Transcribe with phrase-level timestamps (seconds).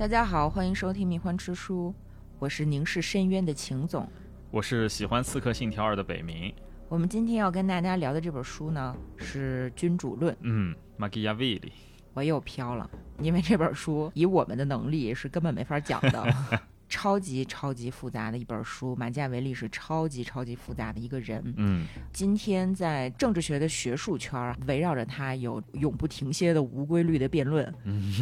[0.00, 1.94] 大家好，欢迎收听《蜜獾之书》，
[2.38, 4.10] 我是凝视深渊的秦总。
[4.50, 6.50] 我是喜欢《刺客信条二》的北冥。
[6.88, 10.32] 我们今天要跟大家聊的这本书呢，是《君主论》。
[10.40, 11.70] 嗯，Machiavelli。
[12.14, 12.88] 我又飘了，
[13.18, 16.34] 因为这本书以我们的能力是根本没法讲的。
[16.90, 21.40] 超级超级复杂的一本书，马加维利是超级超级复杂的一个人。
[21.56, 27.72] 嗯，今天在政治学的学术圈儿，围绕着他有永不停歇的无规律的辩论。
[27.84, 28.12] 嗯，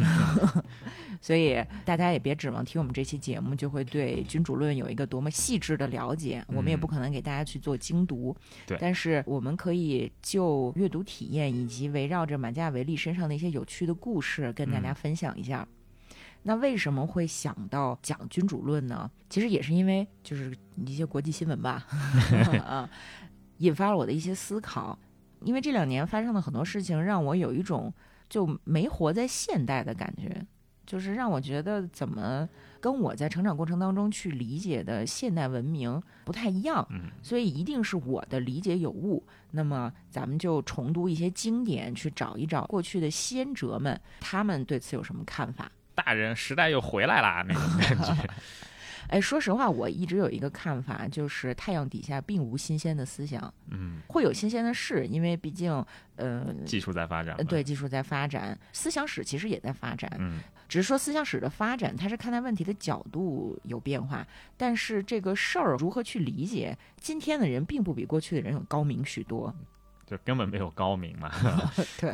[1.19, 8.35] 所以大家也别指望听我们这期节目就会对君主论有一个多么细致的了解，我们也不可能给大家去做精读。
[8.67, 15.67] 对，但是我们可以就阅读体验以及围绕着马加维利身上的一些有趣的故事跟大家分享一下。
[16.43, 19.09] 那为什么会想到讲君主论呢？
[19.29, 21.85] 其实也是因为就是一些国际新闻吧
[22.65, 22.89] 啊，
[23.57, 24.97] 引发了我的一些思考。
[25.41, 27.93] 因为这两年发生的很多事情，让我有一种
[28.29, 30.45] 就没活在现代的感觉，
[30.85, 32.47] 就是让我觉得怎么
[32.81, 36.85] 跟我在成长过程当中去理解的现代文明不太一样。
[36.89, 39.25] 嗯，所以一定是我的理解有误。
[39.51, 45.71] 那么咱们就重读一些经典，去找一找过去的先哲们，他们对此有什么看法。
[46.05, 48.15] 大人时代又回来了那种感觉。
[49.09, 53.51] 哎，说实话，我一直有一个看法，就是太阳底下并无新鲜的思想。
[53.71, 55.83] 嗯，会有新鲜的事，因为毕竟，
[56.15, 57.35] 呃，技术在发展。
[57.47, 60.11] 对，技术在发展，思想史其实也在发展。
[60.19, 64.23] 嗯，只是说思想史的发展，它是看待问题的角度有变化，
[64.55, 69.51] 但是这个事儿如何去理解，今天的人并不比过去的人有高明许多。
[70.05, 71.31] 就根本没有高明嘛。
[71.99, 72.13] 对。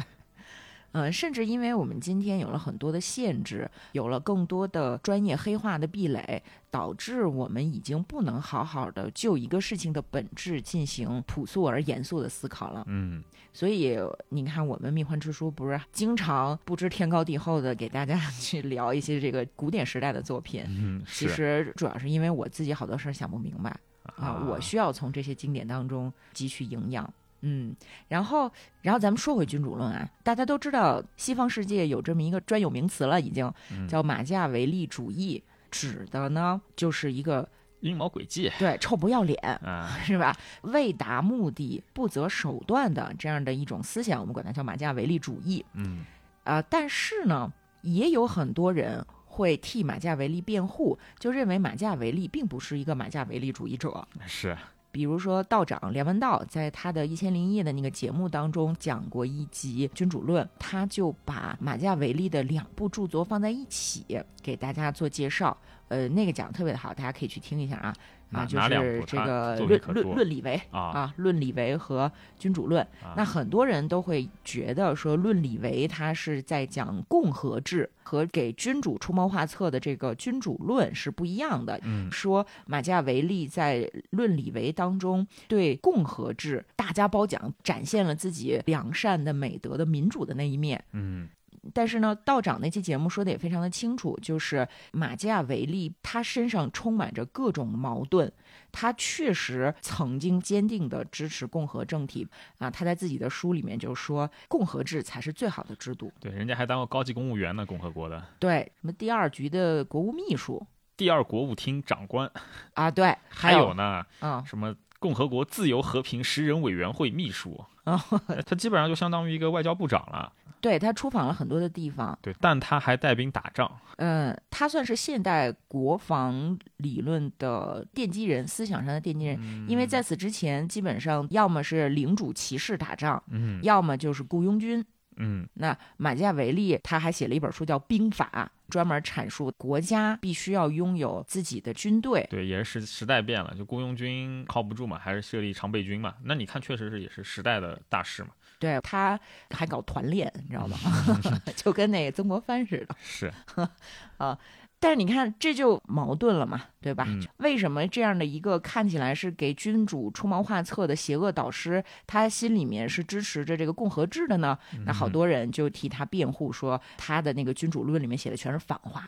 [0.95, 12.85] 嗯，甚至因为我们今天有了很多的限制，有了更多的专业黑化的壁垒，导致我们已经不能好好的就一个事情的本质进行朴素而严肃的思考了。
[12.87, 13.97] 嗯，所以
[14.29, 20.63] 你看，我们蜜獾之书不是经常不知天高地厚的给大家 去聊一些这个古典时代的作品。
[20.69, 23.77] 嗯，其实主要是因为我自己好多事儿想不明白
[24.15, 27.13] 啊，我需要从这些经典当中汲取营养。
[27.47, 27.75] 嗯，
[28.07, 28.51] 然后，
[28.81, 33.53] 然后咱们说回君主论啊，大家都知道西方世界有这么一个专有名词了，已经
[33.87, 37.47] 叫马加维利主义，指的呢就是一个
[37.81, 40.35] 阴谋诡计，对，臭不要脸啊，是吧？
[40.63, 45.63] 为达目的不择手段的这样的一种思想，我们管它叫马加维利主义。
[45.73, 46.03] 嗯，
[46.45, 54.07] 啊，但是呢，也有很多人会替马加维利辩护，就认为马加维利并不是一个马加维利主义者。
[54.25, 54.57] 是。
[54.95, 64.05] 比如说，道长梁文道在他的一千零一夜的那个节目当中讲过一集《君主论》，他就把马加维利的两部著作放在一起
[64.41, 65.57] 给大家做介绍。
[65.89, 67.93] 呃，那个讲的特别的好，大家可以去听一下啊。
[68.31, 68.69] 啊，就是
[69.05, 72.85] 这个论论论李维啊，论李维和君主论。
[73.15, 81.79] 那很多人都会觉得说，论李维他是在讲共和制，和给君主出谋划策的这个君主论是不一样的。
[81.83, 90.83] 嗯，说马加维利在论李维当中对共和制大家褒奖，展现了自己良善的美德的民主的那一面。
[90.91, 91.29] 嗯。
[91.73, 98.31] 但是呢，道长那期节目说的也非常的清楚，就是马基雅维利他身上充满着各种矛盾，
[98.71, 102.27] 他确实曾经坚定的支持共和政体
[102.59, 106.11] 啊，他在自己的书里面就说共和制才是最好的制度。
[106.19, 108.23] 对，人家还当过高级公务员呢，共和国的。
[108.39, 110.65] 对，什么第二局的国务秘书，
[110.95, 112.29] 第二国务厅长官，
[112.73, 117.97] 啊，对， 还有呢，嗯，什么共和国自由和平十人委员会秘书，啊，
[118.45, 120.31] 他基本上就相当于一个外交部长了。
[120.61, 123.71] 对他出访了很多的地方，对，但他还带兵打仗。
[123.97, 129.67] 嗯，他算是现代国防理论的奠基人，思想上的奠基人。
[129.69, 134.83] 因为在此之前，基本上要么是领主骑士打仗，嗯，要么就是雇佣军，
[135.17, 135.47] 嗯。
[135.53, 138.31] 那马加维利他还写了一本书叫《兵法》，
[138.69, 142.25] 专门阐述国家必须要拥有自己的军队。
[142.29, 146.15] 对，也是时时代变了，就雇佣军靠不住嘛，还是设立常备军嘛。
[146.23, 148.29] 那你看，确实是也是时代的大事嘛。
[148.57, 149.19] 对，他
[149.51, 150.77] 还搞团练，你知道吗？
[151.55, 152.95] 就跟那个曾国藩似的。
[153.01, 153.31] 是，
[154.17, 154.37] 啊，
[154.85, 157.05] 但是你看，这就矛盾了嘛，对吧？
[157.07, 157.25] 嗯。
[157.37, 164.55] 为什么这样的一个看起来是给君主出谋划策的邪恶导师，他心里面是支持着这个共和制的呢？
[164.85, 169.07] 那好多人就替他辩护，说他的那个《君主论》里面写的全是反话。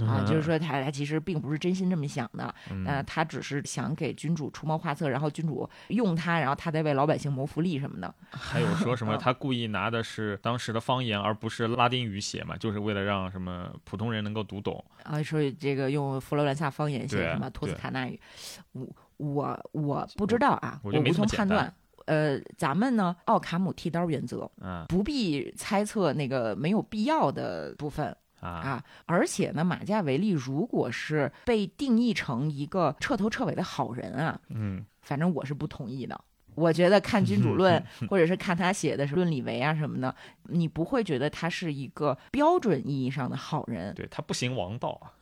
[0.00, 2.54] 啊，就是说他他其实并不是真心这么想的，
[2.86, 8.14] 呃，他只是想给君主出谋划策，然后君主用他，然后他再为老百姓谋福利什么的。
[8.30, 14.82] 还有说什么他故意拿的是当时的方言，而不是拉丁语写嘛，就是为了让什么普通人能够读懂。
[15.02, 18.18] 啊，说这个用佛罗伦萨方言写什么托斯卡纳语，
[18.72, 18.86] 我
[19.18, 21.72] 我我不知道啊，我无从判断。
[22.06, 28.16] 呃，咱们呢，奥卡姆剃刀原则，嗯，不必猜测那个没有必要的部分。
[28.42, 28.84] 啊，啊。
[29.06, 36.20] 而且呢，马加维利如果是被定义成一个彻头彻尾的好人啊，嗯反正我是不同意的。
[36.54, 40.14] 我觉得看《君主论 》或者是看他写的是《论理维》啊什么的，
[40.50, 43.94] 你不会觉得他是一个标准意义上的好人。
[43.94, 45.16] 对他不行王道啊，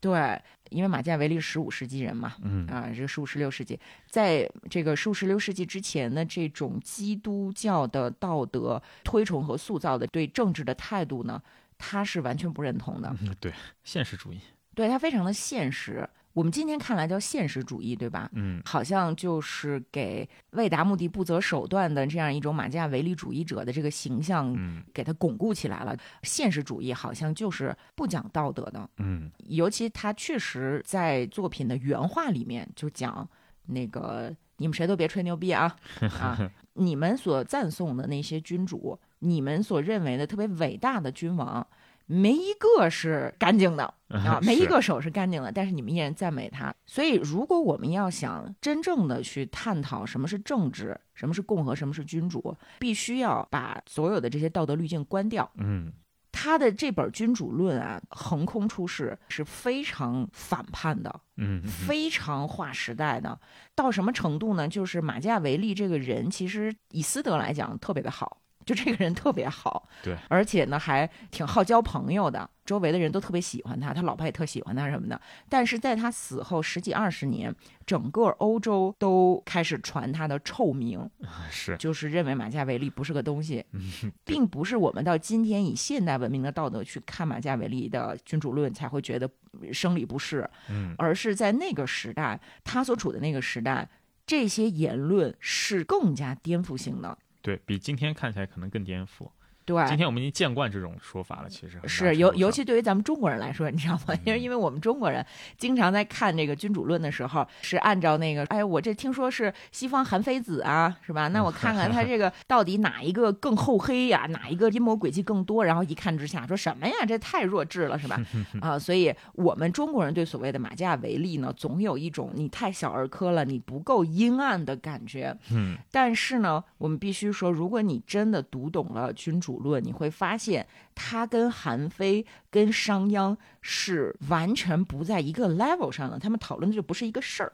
[0.00, 0.40] 对，
[0.70, 3.76] 因为马加维利是十五世纪人嘛，嗯啊，这个十五十六世纪，
[4.08, 11.42] 在这个十五十六世纪之前的这种基督教的道德推崇和塑造的对政治的态度呢，
[11.78, 13.14] 他是完全不认同的。
[13.22, 13.52] 嗯对，
[13.84, 14.40] 现实主义，
[14.74, 18.30] 对他非常的现实，我们今天看来叫现实主义，对吧？
[18.34, 25.96] 嗯好像就是给为达目的不择手段的这样一种马基雅维利主义者的这个形象，嗯给他巩固起来了。
[26.22, 33.28] 现实主义好像就是不讲道德的，嗯尤其他确实在作品的原话里面就讲
[33.66, 35.76] 那个你们谁都别吹牛逼啊
[36.20, 36.50] 啊！
[36.74, 41.66] 你们所赞颂的那些君主，你们所认为的特别伟大的君王，
[42.06, 46.74] 没一个是干净的 啊，没一个手是干净的，但是你们依然赞美他。
[46.86, 55.50] 所以，如果我们要想真正的去探讨什么是政治，什么是共和，什么是君主，必须要把所有的这些道德滤镜关掉。
[55.56, 55.92] 嗯
[56.38, 63.40] 他的这本《君主论》啊，横空出世，是非常反叛的，嗯嗯非常划时代的。
[63.74, 64.68] 到什么程度呢？
[64.68, 68.36] 就是马基雅维利这个人，其实以斯德来讲特别的好，
[68.66, 75.18] 就这个人特别好， 对，而且呢还挺好交朋友的，周围的人都特别喜欢他，他老婆也特喜欢他什么的。
[75.48, 77.54] 但是在他死后十几二十年，
[77.86, 81.08] 整个欧洲都开始传他的臭名，
[81.48, 89.30] 是，就是认为马加维利不是个东西，嗯并不是我们到今天以现代文明的道德去看马加维利的《君主论》才会觉得
[89.72, 93.88] 生理不适，嗯而是在那个时代，他所处的那个时代，
[94.26, 97.16] 这些言论是更加颠覆性的。
[97.46, 99.30] 对比今天看起来可能更颠覆。
[99.66, 104.14] 对，今天我们已经见惯这种说法了，其实是尤尤其对于咱们中国人来说，你知道吗？
[104.24, 105.26] 因为嗯因为我们中国人
[105.58, 111.26] 经常在看这个《君主论》的时候，是按照那个，哎，我这听说是西方韩非子啊，是吧？
[111.28, 115.64] 那我看看他这个到底哪一个更厚黑呀、哪一个阴谋诡计更多？
[115.64, 116.94] 然后一看之下，说什么呀？
[117.04, 118.24] 这太弱智了，是吧？
[118.62, 125.36] 啊，所以我们中国人对所谓的马基雅维利呢，总有一种你太小儿科了，你不够阴暗的感觉。
[125.50, 137.52] 嗯但是呢，我们必须说，如果你真的读懂了《君主论》，你会发现他跟韩非、跟商鞅是完全不在一个 level 上的，他们讨论的就不是一个事儿。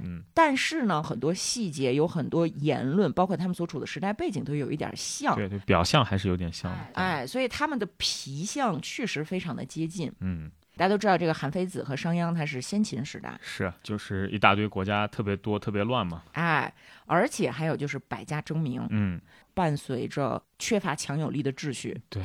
[0.00, 5.36] 嗯但是呢，很多细节有很多言论，包括他们所处的时代背景都有一点像。
[5.36, 6.78] 对对，表象还是有点像的。
[6.94, 10.10] 哎，所以他们的皮相确实非常的接近。
[10.18, 16.24] 嗯，大家都知道，这个韩非子和商鞅他是先秦时代，是，就是一大堆国家特别多，特别乱嘛。
[16.32, 16.74] 哎，
[17.06, 19.20] 而且还有就是百家争鸣，嗯
[19.54, 22.22] 伴随着缺乏强有力的秩序，对，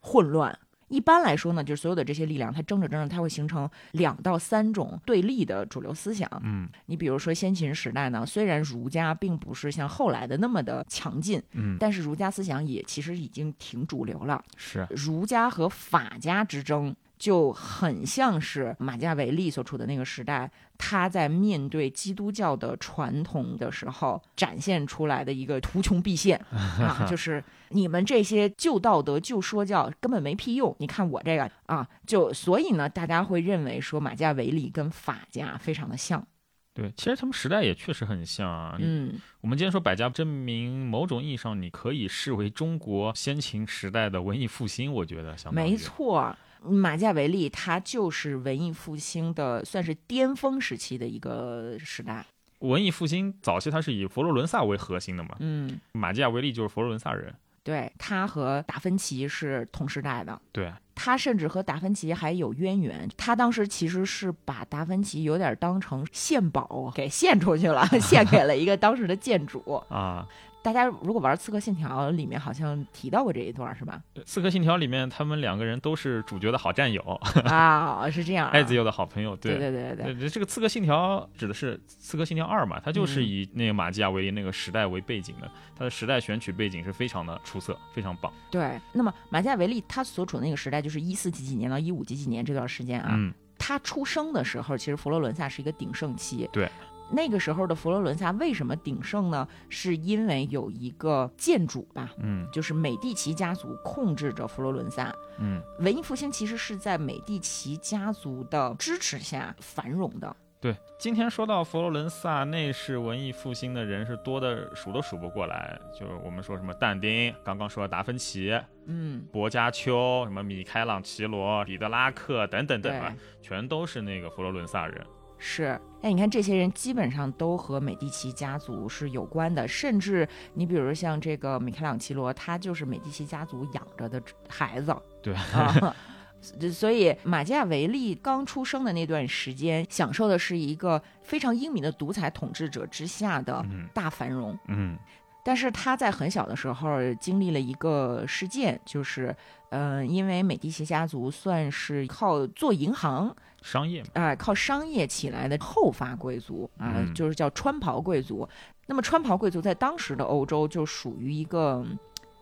[0.00, 0.58] 混乱。
[0.88, 6.28] 一般来说呢，就是所有的这些力量，它争着争着，它会形成两到三种对立的主流思想。
[6.42, 14.42] 嗯你比如说先秦时代呢，虽然儒家并不是像后来的那么的强劲，嗯，但是儒家思想也其实已经挺主流了。
[14.56, 30.74] 是，儒家和法家之争就很像是马加维利所处的那个时代，他在面对基督教的传统的时候展现出来的一个图穷匕现 啊，就是你们这些旧道德、旧说教根本没屁用。
[30.78, 36.26] 你看我这个啊，就所以呢，大家会认为说马加维利跟法家非常的像。
[36.72, 38.76] 对，其实他们时代也确实很像啊。
[38.78, 45.76] 嗯，我们今天说百家争鸣，某种意义上你可以视为中国先秦时代的文艺复兴，我觉得相当于没。
[45.76, 46.34] 错。
[46.62, 52.24] 马加维利他就是文艺复兴的算是巅峰时期的一个时代。
[52.60, 57.34] 文艺复兴早期它是以佛罗伦萨为核心的嘛，嗯，马基雅维利就是佛罗伦萨人。
[57.62, 63.06] 对他和达芬奇是同时代的，对，他甚至和达芬奇还有渊源。
[63.18, 69.62] 他当时其实是把达芬奇有点当成献宝给献出去了， 献给了一个当时的建主。
[69.90, 70.26] 啊，
[70.62, 74.02] 大家如果玩《刺客信条》，里面好像提到过这一段，是吧？
[74.24, 77.00] 《刺客信条》里面他们两个人都是主角的好战友，
[77.48, 78.50] 啊，是这样、啊。
[78.52, 79.34] 艾兹尤的好朋友。
[79.36, 88.32] 对对对对对，呃，这个《刺客信条》指的是《刺客信条二》嘛，它就是嗯以那个马基亚维利那个时代为背景的，它的时代选取背景是非常的出色，非常棒。
[88.50, 88.78] 对。
[88.92, 93.12] 那么马基亚维利他所处的那个时代，就是一四几几年到一五几几年这段时间啊。
[93.12, 96.48] 嗯，他出生的时候，其实佛罗伦萨是一个鼎盛期。
[96.52, 96.70] 对，
[97.12, 99.46] 那个时候的佛罗伦萨为什么鼎盛呢？
[99.68, 105.12] 是因为有一个建主吧，嗯就是美第奇家族控制着佛罗伦萨。
[105.38, 110.36] 嗯，文艺复兴其实是在美第奇家族的支持下繁荣的。
[110.60, 115.80] 对，今天说到佛罗伦萨，那是文艺复兴的人是多的数都数不过来。
[115.98, 125.02] 就是我们说什么但丁，刚刚说的达芬奇，嗯，薄伽丘，什么米开朗琪罗、彼得拉克等等等啊，全都是那个佛罗伦萨人。
[125.40, 125.80] 是。
[126.02, 134.94] 那，你看这些人基本上都和美第奇家族是有关的，甚至你比如像这个米开朗基罗，他就是美第奇家族养着的孩子。
[135.20, 135.96] 对啊。
[136.72, 144.58] 所以，马基雅维利刚出生的那段时间，享受的是一个非常英明的独裁统治者之下的嗯大繁荣。
[144.68, 144.96] 嗯
[145.42, 149.34] 但是他在很小的时候经历了一个事件，就是，
[149.70, 158.48] 呃，因为美第奇家族算是靠做银行商业嘛，啊、靠商业起来的后发贵族啊、嗯就是叫穿袍贵族。
[158.86, 161.98] 那么穿袍贵族在当时的欧洲就属于一个嗯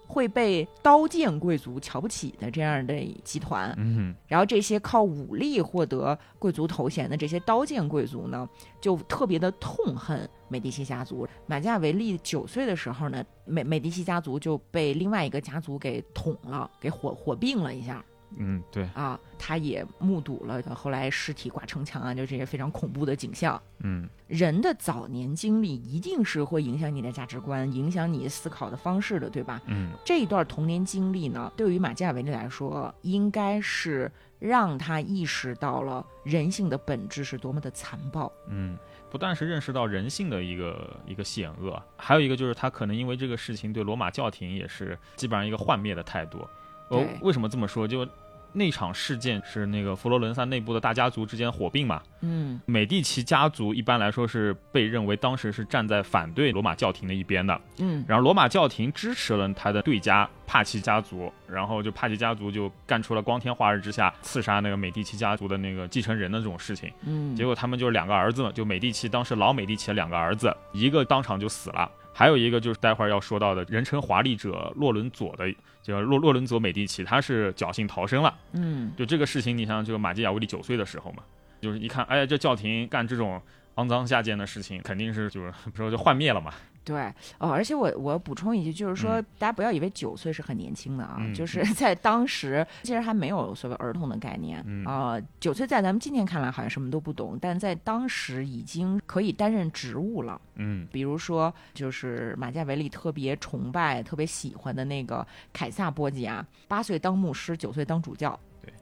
[0.06, 3.74] 会被刀剑贵族瞧不起的这样的集团。
[3.76, 8.48] 嗯然后这些靠武力获得贵族头衔的这些刀剑贵族呢，
[8.80, 11.28] 就特别的痛恨美第奇家族。
[11.46, 18.02] 马基雅维利九岁的时候呢，美美第奇家族就被另外一个家族给捅了，给火火并了一下
[18.36, 19.18] 嗯，对，啊。
[19.38, 23.60] 他也目睹了后来尸体挂城墙啊，就这些非常恐怖的景象。
[23.80, 29.62] 嗯人的早年经历一定是会影响你的价值观，影响你思考的方式的，对吧？
[29.66, 38.30] 嗯这一段童年经历呢，对于马基雅维利来说，应该是让他意识到了人性的本质是多么的残暴。
[38.48, 38.76] 嗯，
[39.08, 46.44] 不但是认识到人性的一个一个险恶，还有一个就是他可能因为这个事情对罗马教廷也是基本上一个幻灭的态度。
[46.88, 47.86] 呃对，为什么这么说？
[47.86, 48.06] 就
[48.50, 52.02] 那场事件是那个佛罗伦萨内部的大家族之间火并嘛。
[52.22, 66.90] 嗯美第奇家族一般来说是被认为当时是站在反对罗马教廷的一边的，嗯然后罗马教廷支持了他的对家帕奇家族，然后就帕奇家族就干出了光天化日之下刺杀那个美第奇家族的那个继承人的这种事情。
[67.04, 71.88] 嗯，结果他们就是两个儿子嘛，就美第奇当时老美第奇的两个儿子，一个当场就死了，
[72.18, 75.44] 还有一个就是待会儿要说到的人称华丽者洛伦佐的，
[75.80, 78.36] 这个洛洛伦佐美第奇，他是侥幸逃生了。
[78.54, 81.22] 嗯就这个事情，你想，这个马基雅维利九岁的时候嘛，
[81.60, 83.40] 就是一看，哎，这教廷干这种
[83.76, 86.52] 肮脏下贱的事情，肯定是就是 不说就幻灭了嘛。
[86.88, 87.00] 对
[87.38, 100.40] 哦，而且我我补充一句，就是说、嗯大家不要以为九岁是很年轻的啊，嗯就是 在当时其实还没有所谓儿童的概念嗯啊、九岁在咱们今天看来好像什么都不懂，但在当时已经可以担任职务了。
[100.56, 108.38] 嗯比如说，就是马加维利特别崇拜、特别喜欢的那个凯撒波吉啊，八岁当牧师，九岁当主教。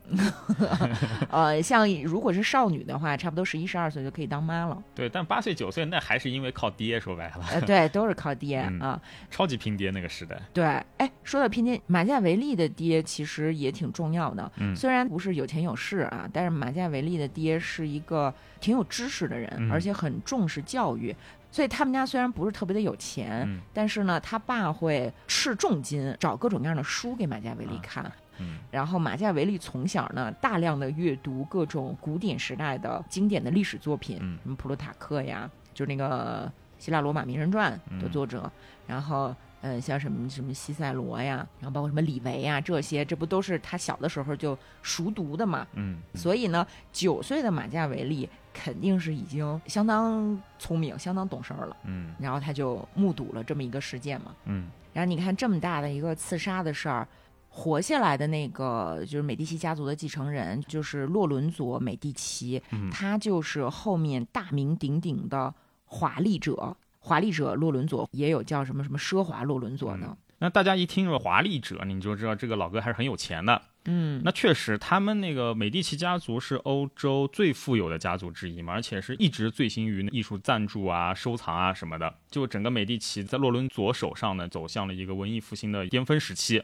[0.08, 0.88] 对，
[1.30, 4.82] 呃，像如果是少女的话，差不多十一、十二岁就可以当妈了。
[4.94, 9.00] 对，但八岁九岁那还是因为靠爹，说白了，呃，对，都是靠爹嗯啊。
[9.30, 10.40] 超级拼爹那个时代。
[10.52, 10.64] 对，
[10.98, 14.50] 哎，说到拼爹，马加维利的爹其实也挺重要的。
[14.58, 21.14] 嗯虽然不是有钱有势啊，但是马加维利的爹是一个挺有知识的人，嗯而且很重视教育。
[21.50, 28.12] 所以他们家虽然不是特别的有钱，嗯但是呢，他爸会斥重金找各种各样的书给马加维利啊看。
[28.38, 38.50] 嗯然后马加维利从小呢，大量的阅读各种古典时代的经典的历史作品，嗯什么普鲁塔克呀，就是那个希腊罗马名人传的嗯作者，
[38.87, 39.35] 然后。
[39.62, 45.66] 嗯，像什么什么西塞罗呀，然后包括什么李维呀，这些，这不都是他小的时候就熟读的嘛？
[45.73, 51.76] 嗯所以呢，九岁的马加维利肯定是已经相当聪明、相当懂事儿了。
[51.85, 54.33] 嗯然后他就目睹了这么一个事件嘛。
[54.45, 57.09] 嗯然后你看这么大的一个刺杀的事儿，
[57.56, 65.52] 活下来的那个就是美第奇家族的继承人，就是洛伦佐美第奇，嗯他就是后面大名鼎鼎的
[65.86, 66.76] 华丽者。
[66.98, 70.14] 华丽者洛伦佐也有叫什么什么奢华洛伦佐呢？
[70.38, 73.62] 那大家一听说华丽者，你就知道这个老哥还是很有钱的。
[73.86, 82.12] 嗯，那确实，他们那个美第奇家族是欧洲最富有的家族之一嘛，而且是一直醉心于艺术赞助啊、收藏啊什么的。
[82.28, 86.62] 就整个美第奇在洛伦佐手上呢，走向了一个文艺复兴的巅峰时期。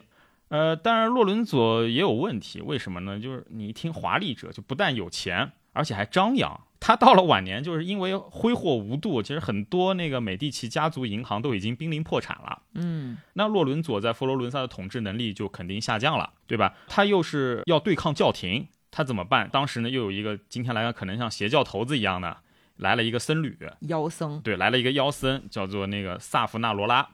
[0.53, 3.19] 呃，当然洛伦佐也有问题，为什么呢？
[3.19, 6.61] 就是你一听华丽者，就不但有钱，而且还张扬。
[6.79, 12.61] 他到了晚年，就是因为挥霍无度，其实很多那个美第奇家族银行都已经濒临破产了。
[12.75, 16.75] 嗯那洛伦佐在佛罗伦萨的统治能力就肯定下降了，对吧？
[16.87, 19.49] 他又是要对抗教廷，他怎么办？
[19.49, 22.37] 当时呢，又有一个今天来看可能像邪教头子一样的，
[22.75, 23.57] 来了一个僧侣，
[23.87, 27.09] 妖僧，对，来了一个妖僧，叫做那个萨弗纳罗拉。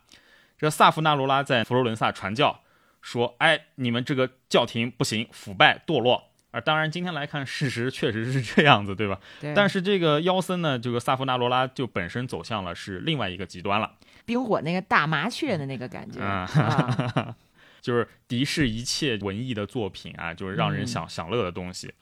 [0.57, 2.59] 这萨弗纳罗拉在佛罗伦萨传教，
[3.01, 9.19] 说：“哎，你们这个教廷不行，腐败堕落。”而当然，今天来看，事实确实是这样子，对吧？
[9.39, 13.93] 对，但是这个妖僧呢，这个萨夫纳罗拉就本身走向了是另外一个极端了。
[14.25, 17.35] 冰火那个大麻雀的那个感觉啊啊，
[17.81, 21.93] 就是敌视一切文艺的作品啊，就是让人嗯享享乐的东西。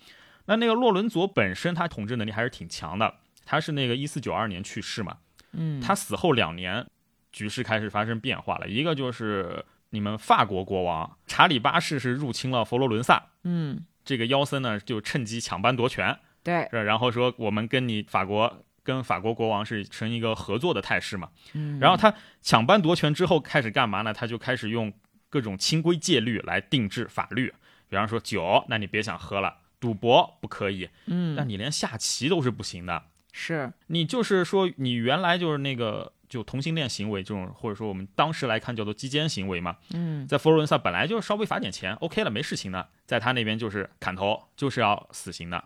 [0.45, 5.17] 那那个洛伦佐本身他统治能力还是挺强的，他是那个一四九二年去世嘛，
[5.51, 6.85] 嗯，他死后两年，
[7.33, 8.67] 局势开始发生变化了。
[8.69, 21.29] 一个就是你们法国国王查理八世是入侵了佛罗伦萨，嗯，这个妖僧呢就趁机抢班夺权，对，然后说我们跟你法国跟法国国王是成一个合作的态势嘛。
[21.53, 24.13] 嗯，然后他抢班夺权之后开始干嘛呢？
[24.13, 24.91] 他就开始用
[25.29, 27.53] 各种清规戒律来定制法律，
[27.89, 33.03] 比方说酒，那你别想喝了；赌博不可以，嗯，那你连下棋都是不行的。
[33.39, 45.63] 是，你就是说，你原来就是那个就同性恋行为这种，或者说我们当时来看叫做鸡奸行为嘛，嗯，在佛罗伦萨本来就稍微罚点钱，OK 了，没事情的，在他那边就是砍头，就是要死刑的，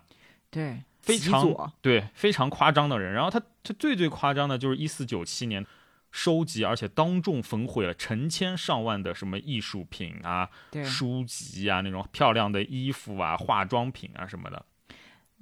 [0.50, 3.14] 对，非常对非常夸张的人。
[3.14, 5.64] 然后他他最最夸张的就是一四九七年。
[6.14, 10.46] 收集而且当众焚毁了成千上万的什么艺术品啊、
[10.84, 14.62] 书籍啊、那种漂亮的衣服啊、化妆品啊什么的。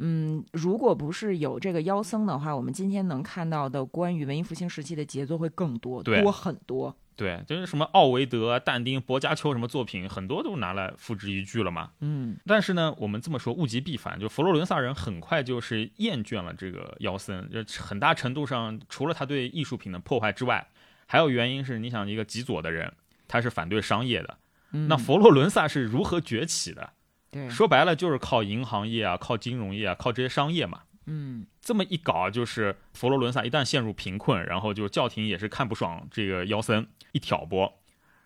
[0.02, 6.97] 嗯，如果不是有这个妖僧的话，我们今天能看到的关于文艺复兴时期的杰作会更多，对多很多。
[7.16, 11.90] 对，就是什么奥维德、啊、但丁、薄伽丘什么作品，很多都拿来付之一炬了嘛。
[12.00, 20.66] 嗯，但是呢，我们这么说物极必反，就佛罗伦萨人很快就是厌倦了这个妖僧，就很大程度上除了他对艺术品的破坏之外，
[21.04, 22.90] 还有原因是，你想一个极左的人，
[23.28, 24.38] 他是反对商业的，
[24.73, 26.95] 嗯那佛罗伦萨是如何崛起的？
[27.30, 30.80] 对，说白了就是靠银行业啊，靠金融业啊，靠这些商业嘛。
[31.06, 37.72] 嗯，这么一搞，就是佛罗伦萨一旦陷入贫困，然后就教廷也是看不爽这个妖僧，一挑拨，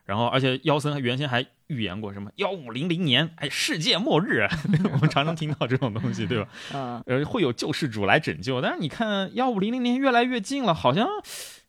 [0.04, 4.46] 然后而且妖僧原先还预言过什么幺五零零年，哎，世界末日，
[4.92, 6.48] 我们常常听到这种东西，对吧？
[6.74, 11.08] 呃，呃，会有救世主来拯救，但是你看幺五零零年越来越近了，好像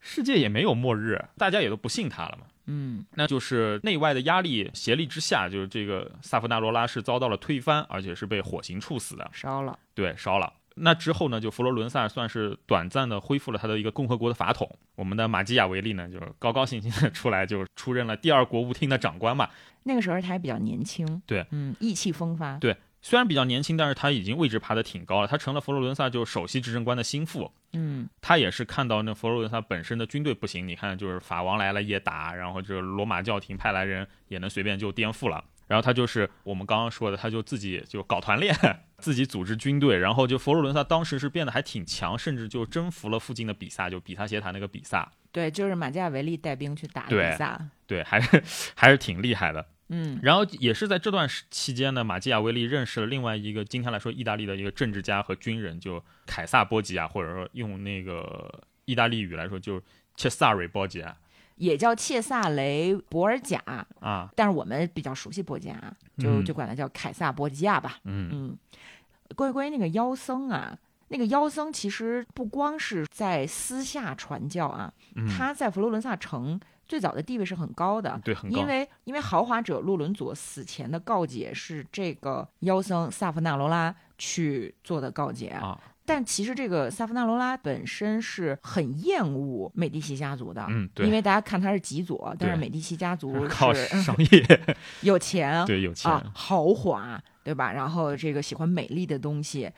[0.02, 2.48] 世界也没有末日，大家也都不信他了嘛。
[2.68, 9.30] 嗯，那就是内外的压力协力之下，就是这个萨夫纳罗拉是遭到了推翻，而且是被火刑处死的。
[9.34, 9.78] 烧了。
[9.94, 10.52] 对，烧了。
[10.78, 14.70] 那之后呢，就佛罗伦萨算是短暂的恢复了他的一个共和国的法统。
[14.96, 19.50] 我们的马基雅维利呢，就是高高兴兴的出来，就出任了第二国务厅的长官嘛。
[19.84, 22.58] 那个时候他还比较年轻，对，嗯，意气风发。
[22.58, 22.76] 对
[23.06, 27.52] 虽然比较年轻，但是他已经位置爬得挺高了，他成了佛罗伦萨就首席执政官的心腹。
[27.74, 35.44] 嗯，他也是看到那佛罗伦萨本身的军队不行，你看就是法王来了也打，然后这罗马教廷派来人也能随便就颠覆了。
[35.68, 38.56] 然后他就是我们刚刚说的，他就自己就搞团练，
[38.98, 47.70] 自己组织军队，然后就佛罗伦萨当时是变得还挺强，甚至就征服了附近的比萨，就比萨斜塔那个比萨，对，就是马基亚维利带兵去打对比萨。
[47.86, 48.44] 对，还是
[48.76, 49.64] 还是挺厉害的。
[49.90, 50.20] 嗯。
[50.22, 59.84] 然后也是在这段时期间呢，马基雅维利认识了另外一个今天来说意大利的一个政治家和军人，就凯撒波吉亚，或者说用那个意大利语来说，就是
[60.16, 61.16] 切萨瑞波吉亚。
[61.58, 63.58] 也叫切萨雷博尔贾，
[64.02, 66.44] 啊，但是我们比较熟悉波吉亚，就嗯。
[66.44, 67.98] 就管他叫凯撒波吉亚吧。
[68.04, 68.30] 嗯。
[68.30, 68.58] 嗯，
[69.38, 78.20] 关于关于那个妖僧啊，那个妖僧其实不光是在私下传教啊，嗯，他在佛罗伦萨城最早的地位是很高的。
[78.24, 97.72] 对很高因，为因为豪华者洛伦佐死前的告解是这个妖僧萨夫纳罗拉去做的告解，啊，但其实这个萨夫纳罗拉本身是很厌恶美第奇家族的，嗯，对，因为大家看他是极左，但是美第奇家族 靠是 商业， 有钱，对有钱，啊，豪华，对吧？
[97.72, 99.70] 然后这个喜欢美丽的东西，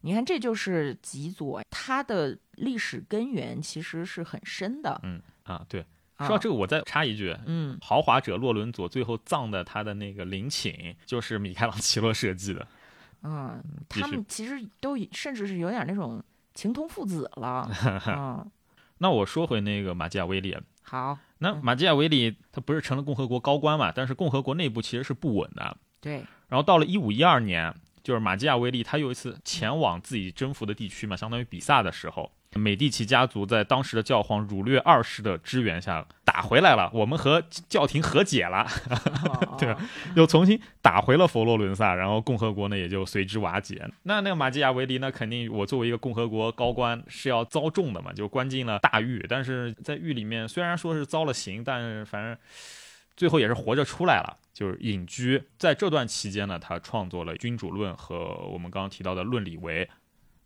[0.00, 5.00] 你看，这就是极左，它的历史根源其实是很深的。
[5.04, 5.84] 嗯啊，对。
[6.16, 12.66] 啊说到这个，我再插一句，嗯，豪华者洛伦佐最后葬的他的那个陵寝，就是米开朗基罗设计的。
[13.26, 16.22] 嗯，他们其实都甚至是有点那种
[16.52, 17.68] 情同父子了。
[18.06, 18.50] 嗯，
[18.98, 23.90] 那我说回那个马基雅维利，好，嗯那马基雅维利他不是成了共和国高官嘛？
[23.90, 25.76] 但是共和国内部其实是不稳的。
[26.00, 38.66] 对，然后到了一五一二年，就是马基雅维利他又一次前往自己征服的地区嘛，相当于比萨的时候，美第奇家族在当时的教皇儒略二世的支援下打回来了，我们和教廷和解了，
[39.58, 39.80] 对吧
[40.16, 43.88] 又重新打回了佛罗伦萨，然后共和国呢也就随之瓦解。
[44.04, 49.24] 那那个马基雅维利呢，肯定我作为一个共和国高官是要遭重的嘛，就关进了大狱。
[49.28, 52.36] 但是在狱里面虽然说是遭了刑，但是反正
[53.16, 55.42] 最后也是活着出来了，就是隐居。
[55.58, 59.84] 在这段期间呢，他创作了《君主论》和我们刚刚提到的《论理为》。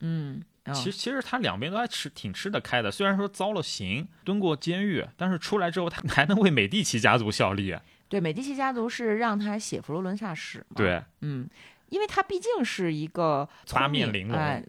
[0.00, 7.76] 嗯，哦其实其实他两边都还吃挺吃得开的，虽然说遭了刑，蹲过监狱，但是出来之后他还能为美第奇家族效力。
[8.08, 11.48] 对，美第奇家族是让他写佛罗伦萨史嘛？，对，嗯，
[11.90, 14.36] 因为他毕竟是一个八面玲珑。
[14.38, 14.62] 哎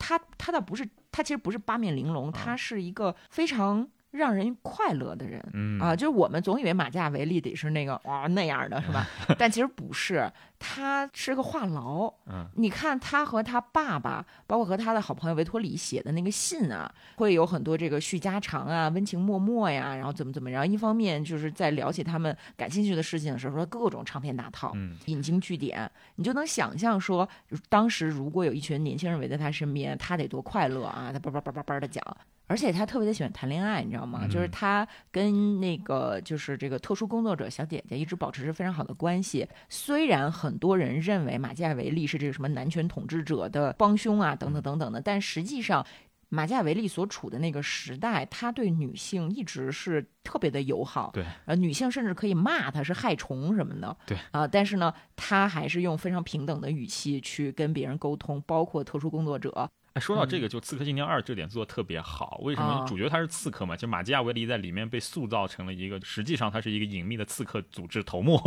[0.00, 5.44] 他他倒不是，他其实不是八面玲珑，他是一个非常让人快乐的人。
[5.52, 9.06] 嗯啊，就是我们总以为马加维利得是那个哇那样的，是吧？
[9.36, 12.12] 但其实不是，他是个话痨。
[12.26, 20.66] 嗯，你看他和他爸爸，包括和他的好朋友维托里写的那个信啊，会有很多这个叙家常啊、温情脉脉呀，然后怎么怎么样。
[20.66, 27.28] 一方面就是在聊起他们感兴趣的事情的时候，说各种长篇大套，嗯引经据典，你就能想象说，
[27.68, 31.10] 当时如果有一群年轻人围在他身边，他得多快乐啊！
[31.12, 32.04] 他叭叭叭叭叭的讲，
[32.46, 34.20] 而且他特别的喜欢谈恋爱，你知道吗？
[34.22, 39.46] 嗯就是他跟那个就是这个特殊工作者小姐姐一直保持着非常好的关系。
[39.68, 45.84] 虽然很多人认为马基亚维利是这个什么男权统治者的帮凶啊，等等等等的，但实际上。
[46.30, 59.70] 马基亚维利所处的那个时代，他对女性一直是特别的友好，对，呃，女性甚至可以骂他是害虫什么的，对啊、但是呢，他还是用非常平等的语气去跟别人沟通，包括特殊工作者。
[59.94, 62.38] 哎，说到这个，就《刺客信条二》这点做的特别好。
[62.42, 63.74] 为什么啊主角他是刺客嘛？
[63.74, 68.38] 就马基亚维利在里面被塑造成了一个，实际上他是一个隐秘的刺客组织头目。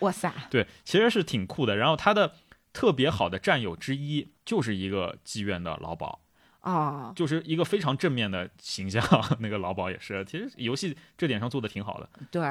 [0.00, 1.76] 哇塞，对，其实是挺酷的。
[1.76, 2.34] 然后他的
[2.72, 6.18] 特别好的战友之一就是一个妓院的老鸨，
[6.60, 9.02] 啊，就是一个非常正面的形象。
[9.38, 12.08] 那个老鸨也是，其实游戏这点上做的挺好的。
[12.30, 12.42] 对，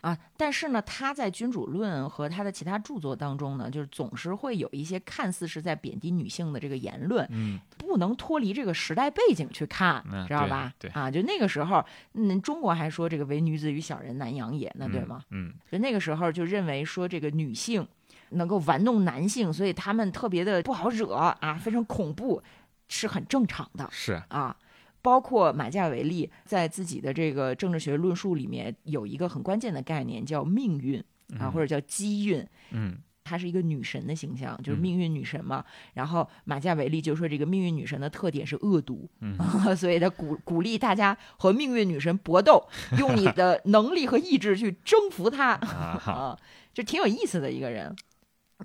[0.00, 10.72] 啊，但是呢，他在《君主论》和他的其他著作当中呢，就是总是会有一些看似是在贬低女性的这个言论，嗯，不能脱离这个时代背景去看，嗯知道吧？
[10.78, 15.22] 对对啊，就那个时候，嗯，中国还说这个“唯女子与小人难养也”呢，对吗？
[15.30, 15.52] 嗯？
[15.70, 17.86] 就那个时候就认为说这个女性
[18.30, 22.42] 能够玩弄男性，所以他们特别的不好惹啊，非常恐怖，
[22.88, 24.56] 是很正常的嗯，是，啊。
[25.02, 30.98] 包括马加维利在自己的这个政治学论述里面有一个很关键的概念叫命运
[31.38, 32.46] 啊，或者叫机运。
[32.70, 35.64] 嗯她是一个女神的形象，就是嗯命运女神嘛。
[35.94, 39.36] 然后马加维利就说，这个命运女神的特点是恶毒，嗯
[39.76, 42.66] 所以他鼓鼓励大家和命运女神搏斗，
[42.98, 45.52] 用你的能力和意志去征服她。
[46.04, 46.38] 啊，
[46.74, 47.94] 就挺有意思的一个人。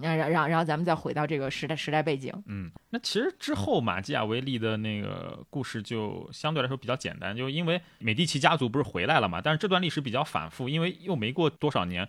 [0.02, 12.08] 然然然然后咱们再回到这个时代时代背景，嗯，那其实之后马基雅维利的那个故事就相对来说比较简单，就因为美第奇家族不是回来了嘛，但是这段历史比较反复，因为又没过多少年，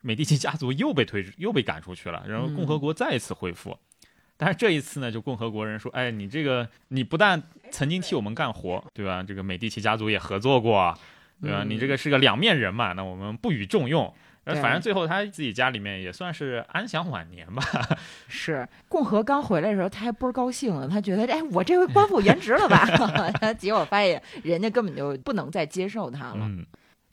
[0.00, 3.78] 美第奇家族又被推又被赶出去了，然后共和国再一次恢复。
[4.36, 9.20] 但是这一次呢，就共和国人说：“哎，你这个你不但曾经替我们干活，对吧？
[9.20, 10.96] 这个美第奇家族也合作过，
[11.42, 11.64] 对吧？
[11.64, 14.14] 嗯你这个是个两面人嘛，那我们不予重用。
[14.56, 17.62] 反正最后他自己家里面也算是安享晚年吧。
[18.28, 22.86] 是共和刚回来的时候，他还倍儿高兴呢，他觉得哎，我这回官复 原职了吧？
[23.58, 26.40] 结果发现人家根本就不能再接受他了。
[26.42, 26.64] 嗯，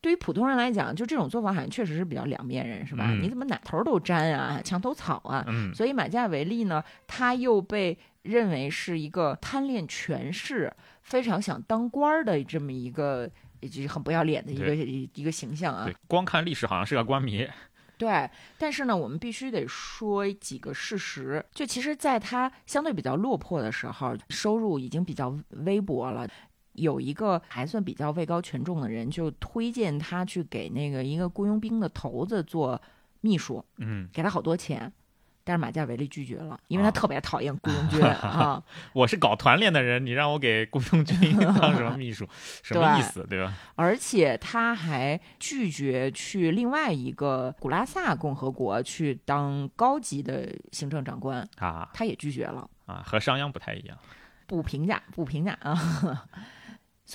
[0.02, 3.06] 对于普通人来讲，就这种做法好像确实是比较两面人，是吧？
[3.10, 5.43] 嗯你怎么哪头都沾啊，墙头草啊？
[5.48, 10.71] 嗯，所以马加维利呢，他又被认为是一个贪恋权势、
[11.02, 13.30] 非常想当官儿的这么一个，
[13.67, 17.47] 就是很不要脸的一个一个形象啊对。，光看历史好像是个官迷。
[17.97, 21.43] 对，但是呢，我们必须得说几个事实。
[21.54, 26.28] 就其实，在他相对比较落魄的时候，收入已经比较微薄了。
[26.73, 32.82] 有一个还算比较位高权重的人，就推荐他去给那个一个雇佣兵的头子做
[33.21, 34.91] 秘书，嗯，给他好多钱。
[35.45, 38.62] 但是马加维利拒绝了，因为他啊特别讨厌雇佣军 啊。
[38.93, 42.27] 我是搞团练的人，你让我给雇佣军 当什么秘书，
[42.63, 43.53] 什么意思，对吧？
[43.75, 52.67] 而且他还拒绝去另外一个古拉萨共和国去当高级的行政长官，啊他也拒绝了。
[52.88, 53.95] 啊，和商鞅不太一样。
[54.47, 56.25] 不评价，不评价啊。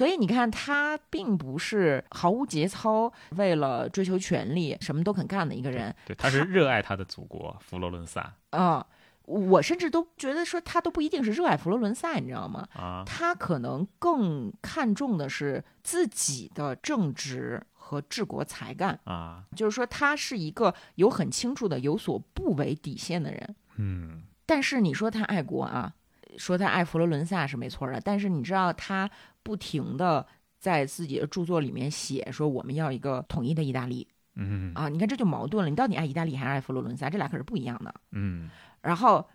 [0.00, 8.86] 所以你看，他并不是毫无节操，为了追求权力什么都肯干的一个人对，他是热爱他的祖国佛罗伦萨啊。
[9.24, 12.66] 我甚至都觉得说，他都不一定是热爱佛罗伦萨，你知道吗？
[12.72, 23.54] 啊，他可能更看重的是自己的正直和治国才干，啊，就是说，他是一个有很清楚的有所不为底线的人。
[23.76, 25.92] 嗯但是你说他爱国啊，
[26.36, 29.10] 说他爱佛罗伦萨是没错的，但是你知道他
[29.42, 30.26] 不停的
[30.58, 37.10] 在自己的著作里面写说我们要一个统一的意大利嗯啊，你看这就矛盾了，你到底爱意大利还是爱佛罗伦萨？
[37.10, 37.94] 这俩可是不一样的。
[38.12, 38.48] 嗯
[38.80, 39.28] 然后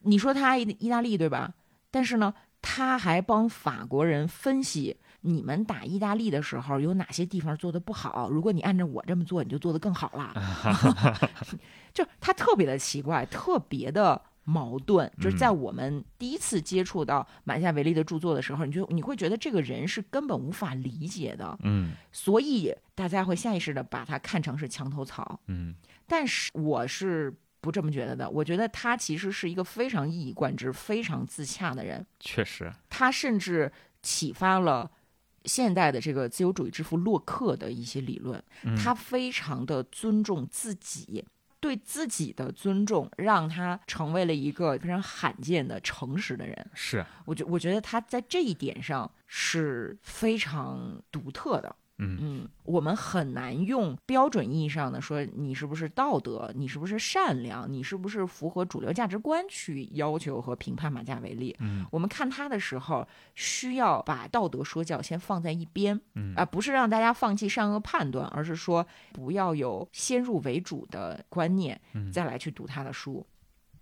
[0.00, 1.54] 你说他爱意意大利对吧？
[1.90, 4.96] 但是呢，他还帮法国人分析。
[5.22, 8.30] 你们打意大利的时候有哪些地方做的不好？
[8.30, 10.32] 如果你按照我这么做，你就做得更好了。
[11.92, 15.10] 就他特别的奇怪，特别的矛盾。
[15.20, 25.38] 就是在我们第一次接触到马夏维利的著作的时候，你就你会觉得这个人是根本无法理解的，嗯所以大家会下意识的把他看成是墙头草。
[25.48, 25.74] 嗯
[26.06, 27.30] 但是我是
[27.60, 32.06] 不这么觉得的，我觉得他其实是一个非常一以贯之、非常自洽的人。
[32.18, 34.90] 确实，他甚至启发了
[35.44, 41.24] 现代的这个自由主义之父洛克的一些理论，嗯他非常的尊重自己。
[41.60, 46.70] 对自己的尊重，让他成为了一个非常罕见的诚实的人。
[46.74, 51.74] 是，我觉我觉得他在这一点上是非常独特的。
[51.98, 61.56] 嗯嗯，我们很难用标准意义上的说你是不是道德，你是不是善良，你是不是符合主流价值观去要求和评判马加维利。
[61.58, 73.26] 嗯我们看他的时候，需要把道德说教先放在一边，嗯啊、不是让大家放弃善恶判断，而是说不要有先入为主的观念，嗯再来去读他的书。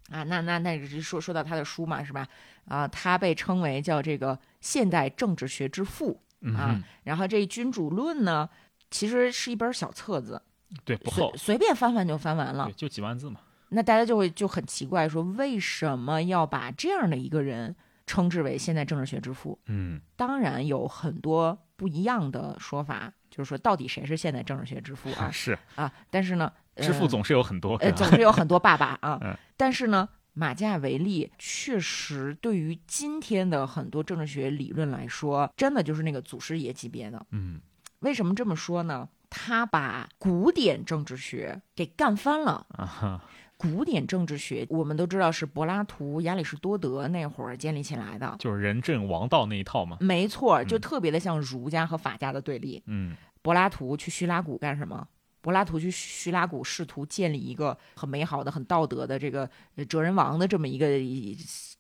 [0.09, 2.27] 啊，那那那个说说到他的书嘛，是吧？
[2.67, 6.21] 啊，他被称为叫这个现代政治学之父
[6.55, 6.75] 啊。
[6.75, 8.49] 嗯，然后这《君主论》呢，
[8.91, 10.41] 其实是一本小册子，
[10.85, 12.73] 对，不厚随，便翻翻就翻完了对，。
[12.75, 13.41] 就几万字嘛。
[13.71, 17.75] 那大家就会就很奇怪，说为什么要把这样的一个人
[18.07, 19.59] 称之为现代政治学之父？
[19.67, 25.93] 嗯当然有很多不一样的说法，就是说到底谁是现代政治学之父啊 是，啊？
[26.11, 29.19] 但是呢，呃之父总是有很多，呃，总是有很多爸爸啊。
[29.25, 37.25] 嗯但是呢，马加维利确实对于今天的很多政治学理论来说，真的就是那个祖师爷级别的。
[37.31, 37.59] 嗯
[38.01, 39.09] 为什么这么说呢？
[39.31, 42.67] 他把古典政治学给干翻了。
[42.77, 43.25] 啊哈，
[43.57, 49.97] 古典政治学我们都知道是柏拉图、亚里士多德那会儿建立起来的，就是仁政王道那一套嘛。
[50.01, 52.83] 没错，就嗯特别的像儒家和法家的对立。
[52.85, 55.09] 嗯柏拉图去叙拉古干什么？
[55.47, 60.89] 柏拉图去叙拉古，试图建立一个很美好的、很道德的这个呃哲人王的这么一个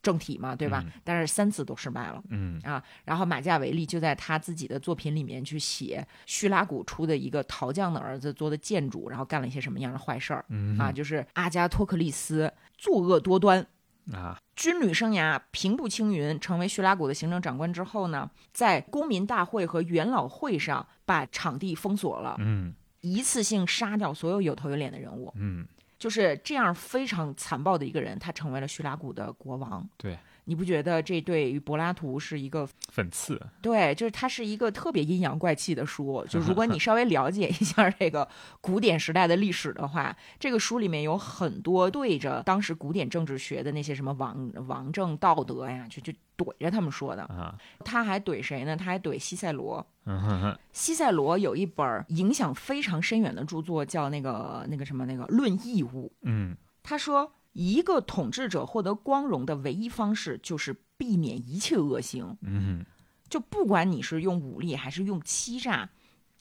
[0.00, 0.84] 政体嘛，对吧？
[0.86, 2.22] 嗯但是三次都失败了。
[2.28, 10.92] 嗯啊，然后马加维利就在他自己的作品里面去写叙拉古出的一个陶匠的儿子做的建筑，然后干了一些什么样的坏事儿、嗯啊？
[10.92, 13.66] 就是阿加托克利斯作恶多端，
[14.12, 22.72] 啊，军旅生涯平步青云，成为叙拉古的行政长官之后呢，在公民大会和元老会上把场地封锁了，嗯
[23.12, 25.66] 一次性杀掉所有有头有脸的人物，嗯，
[25.98, 29.88] 就是这样非常残暴的一个人，他成为了叙拉古的国王。
[29.96, 36.24] 对，你不觉得这对于柏拉图是一个讽刺，对，就是它是一个特别阴阳怪气的书。
[36.28, 38.26] 就如果 你稍微了解一下这个
[38.60, 47.22] 古典时代的历史的话，这个书里面有很多对着当时古典政治学的那些什么王王政道德呀，就就怼着他们说的。
[47.24, 47.54] 啊，
[47.84, 48.76] 他还怼谁呢？
[48.76, 49.84] 他还怼西塞罗。
[50.72, 56.06] 西塞罗有一本影响非常深远的著作，叫那个那个什么那个《论义务》。
[56.22, 62.36] 嗯他说，一个统治者获得光荣的唯一方式就是避免一切恶行。
[62.42, 62.84] 嗯
[63.30, 65.88] 就不管你是用武力还是用欺诈，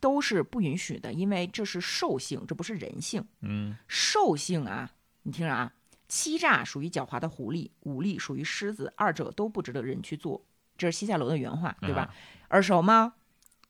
[0.01, 3.25] 都是不允许的，因为这是兽性，这不是人性。
[3.41, 4.91] 嗯兽性啊，
[5.23, 5.71] 你听着啊，
[6.09, 10.45] 欺诈属于狡猾的狐狸，武力属于狮子，二者都不值得人去做。
[10.77, 12.01] 这是西塞罗的原话，对吧？
[12.01, 12.13] 啊
[12.49, 13.13] 耳熟吗？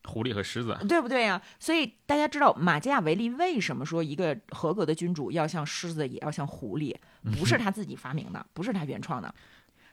[0.05, 6.95] 狐狸和狮子，对不对呀、所以大家知道马基雅维利为什么说一个合格的君主要像狮子，也要像狐狸，
[7.37, 9.33] 不是他自己发明的，不是他原创的，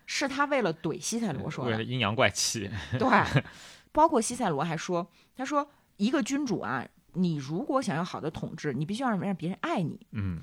[0.07, 1.83] 是他为了怼西塞罗说的为了。
[1.83, 3.43] 阴阳怪气， 对，
[3.91, 10.07] 包括西塞罗还说，他说一个君主啊，你如果想要好的统治，你必须要让别人爱你。
[10.13, 10.41] 嗯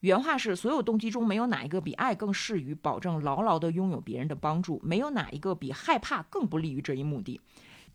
[0.00, 7.40] 原话是：所有动机中没有哪一个比爱更适于保证牢牢地拥有别人的帮助，没有哪一个比害怕更不利于这一目的。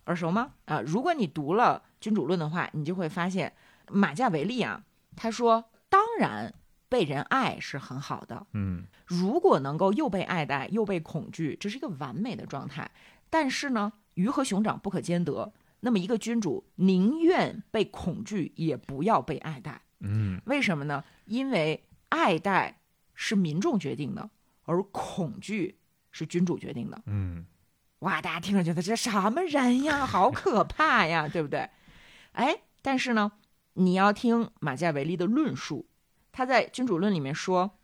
[0.09, 0.53] 耳熟吗？
[0.65, 3.53] 啊，如果你读了《君主论》的话，你就会发现
[3.89, 4.83] 马加维利啊，
[5.15, 6.53] 他说，当然
[6.89, 12.89] 被人爱是很好的，嗯如果能够又被爱戴又被恐惧，这是一个完美的状态。
[13.29, 15.53] 但是呢，鱼和熊掌不可兼得。
[15.81, 19.81] 那么一个君主宁愿被恐惧，也不要被爱戴。
[19.99, 21.03] 嗯为什么呢？
[21.25, 22.81] 因为爱戴
[23.13, 24.29] 是民众决定的，
[24.65, 25.77] 而恐惧
[26.11, 26.99] 是君主决定的。
[27.05, 27.45] 嗯
[27.99, 31.69] 哇，大家听着觉得这什么人呀，好可 怕呀，对不对？
[32.31, 33.33] 哎，但是呢，
[33.73, 35.87] 你要听马加维利的论述，
[36.31, 37.77] 他在《君主论》里面说，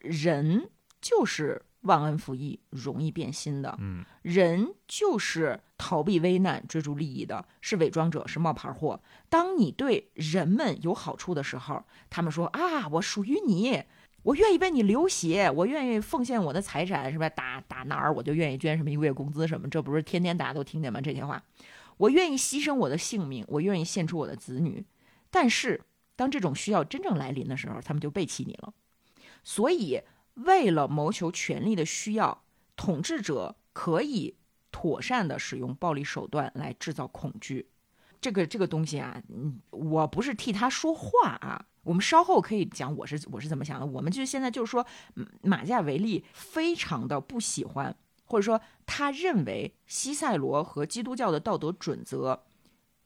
[0.00, 9.00] 人就是忘恩负义、容易变心的，嗯人就是逃避危难、追逐利益的，是伪装者，是冒牌货。
[9.28, 13.82] 当你对人们有好处的时候，他们说啊，我属于你，
[14.24, 17.28] 我愿意为你流血，我愿意奉献我的财产，是吧？
[17.28, 20.98] 打打哪儿我就愿意捐什么一个月工资什么，这不是天天大家都听见吗？
[21.00, 21.42] 这些话，
[21.98, 24.84] 我愿意牺牲我的性命，我愿意献出我的子女。
[25.30, 25.82] 但是
[26.16, 28.72] 当这种需要真正来临的时候，他们就背弃你了。
[29.42, 30.00] 所以，
[30.34, 32.44] 为了谋求权力的需要，
[32.76, 34.34] 统治者可以
[34.70, 37.68] 妥善的使用暴力手段来制造恐惧。
[38.22, 41.66] 这个这个东西啊，嗯，我不是替他说话啊。
[41.84, 43.86] 我们稍后可以讲我是我是怎么想的。
[43.86, 47.94] 我们就现在就是说，嗯马加维利非常的不喜欢
[48.24, 52.42] 或者说他认为西塞罗和基督教的道德准则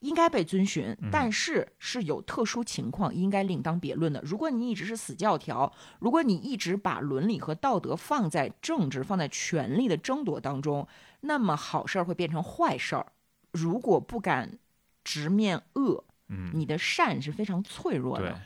[0.00, 4.22] 应该被遵循，但是是有特殊情况应该另当别论的。
[4.24, 10.86] 如果你一直是死教条，如果你一直把伦理和道德放在政治、放在权力的争夺当中，
[11.22, 13.06] 那么好事儿会变成坏事儿。
[13.50, 14.60] 如果不敢
[15.02, 18.40] 直面恶，嗯，你的善是非常脆弱对的。，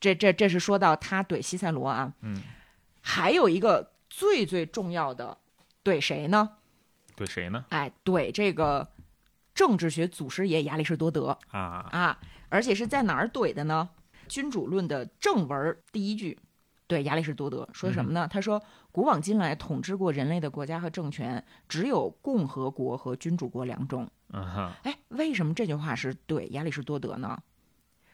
[0.00, 2.40] 这这这是说到他怼西塞罗啊，嗯，
[3.02, 5.38] 还有一个最最重要的
[5.82, 6.56] 怼谁呢？
[7.16, 7.64] 怼谁呢？
[7.70, 8.88] 哎，怼这个
[9.54, 13.88] 政治学祖师爷亚里士多德啊，啊，而且是在哪儿怼的呢？
[14.30, 16.38] 《君主论》的正文儿第一句，
[16.86, 18.28] 对亚里士多德说什么呢？
[18.30, 27.42] 他说：“古往今来，统治过人类的国家和政权，只有共和国和君主国两种。”嗯哼，哎，为什么这句话是对亚里士多德呢？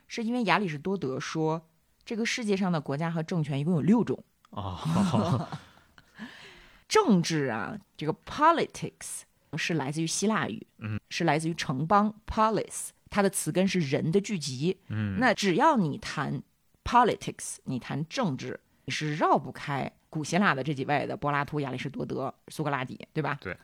[0.06, 1.66] 是因为亚里士多德说，
[2.04, 4.22] 这个世界上的国家和政权一共有六种。
[4.50, 5.48] 哦，
[6.88, 9.22] 政治啊，这个 politics
[9.56, 14.78] 是来自于希腊语，嗯，是来自于城邦 polis，它的词根是人的聚集。
[14.88, 16.42] 嗯，那只要你谈
[16.84, 23.38] politics，你谈政治，你是绕不开古希腊的这几位的柏拉图、亚里士多德、苏格拉底，对吧？
[23.40, 23.56] 对。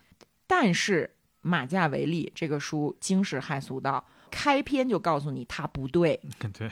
[0.47, 6.21] 但是马加维利这个书惊世骇俗到开篇就告诉你他不对，
[6.53, 6.69] 对，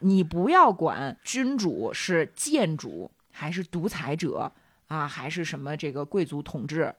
[0.00, 4.52] 你不要管君主是建主还是独裁者
[4.88, 6.94] 啊，还是什么这个贵族统治，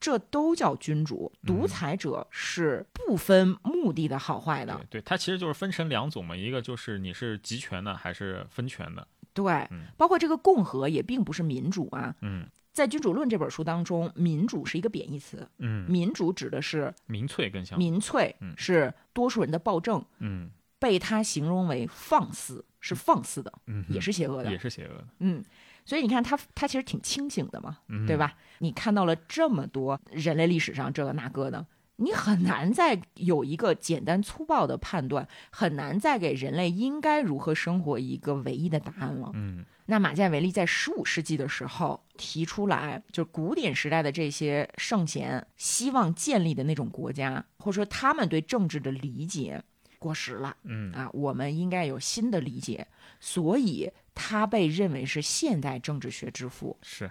[0.00, 1.30] 这都叫君主。
[1.46, 4.74] 独裁者是不分目的的好坏的。
[4.74, 12.14] 对对，它其实就是分成两种嘛，一个就是你是集权的还是分权的，对，嗯包括这个共和也并不是民主啊。
[12.22, 24.58] 嗯在《君主论》这本书当中，民主是一个贬义词，嗯，民主指的是民粹更像，民粹嗯，是多数人的暴政，嗯被他形容为放肆，是放肆的，嗯，也是邪恶的也。
[24.58, 25.44] 是邪恶的，嗯，
[25.84, 28.16] 所以你看他他其实挺清醒的嘛，嗯，对？
[28.16, 28.34] 吧？
[28.58, 39.30] 你看到了这么多人类历史上这个那个的，你很难再有一个简单粗暴的判断，很难再给人类应该如何生活一个唯一的答案了。
[39.34, 49.62] 嗯那马建维利在十五世纪的时候提出来，就是古典时代的这些圣贤希望建立的那种国家，或者说他们对政治的理解
[49.98, 52.86] 过时了嗯啊，我们应该有新的理解，
[53.20, 56.76] 所以他被认为是现代政治学之父。
[56.82, 57.10] 是，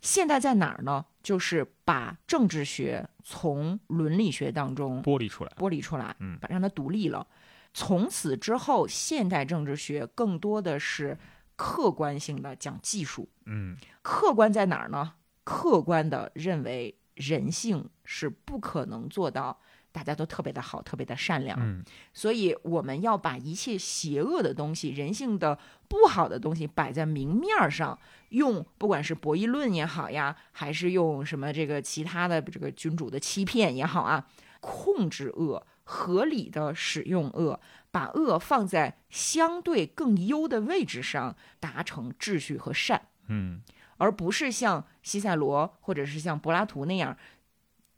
[0.00, 1.04] 现代在哪儿呢？
[1.22, 7.26] 就是把政治学从伦理学当中剥离出来，剥离出来，嗯把让它独立了。
[7.74, 11.18] 从此之后，现代政治学更多的是
[11.54, 13.28] 客观性的讲技术。
[13.44, 15.14] 嗯客观在哪儿呢？
[15.44, 19.60] 客观的认为人性是不可能做到
[19.98, 21.82] 大家都特别的好、特别的善良，嗯。
[22.14, 25.58] 所以我们要把一切邪恶的东西、人性的
[25.88, 34.24] 不好的东西摆在明面儿上，用不管是博弈论也好呀，还是用什么这个其他的这个君主的欺骗也好啊，
[34.60, 37.58] 控制恶，合理的使用恶，
[37.90, 43.02] 把恶放在相对更优的位置上，达成秩序和善。
[43.26, 43.60] 嗯，
[43.96, 47.16] 而不是像西塞罗或者是像柏拉图那样，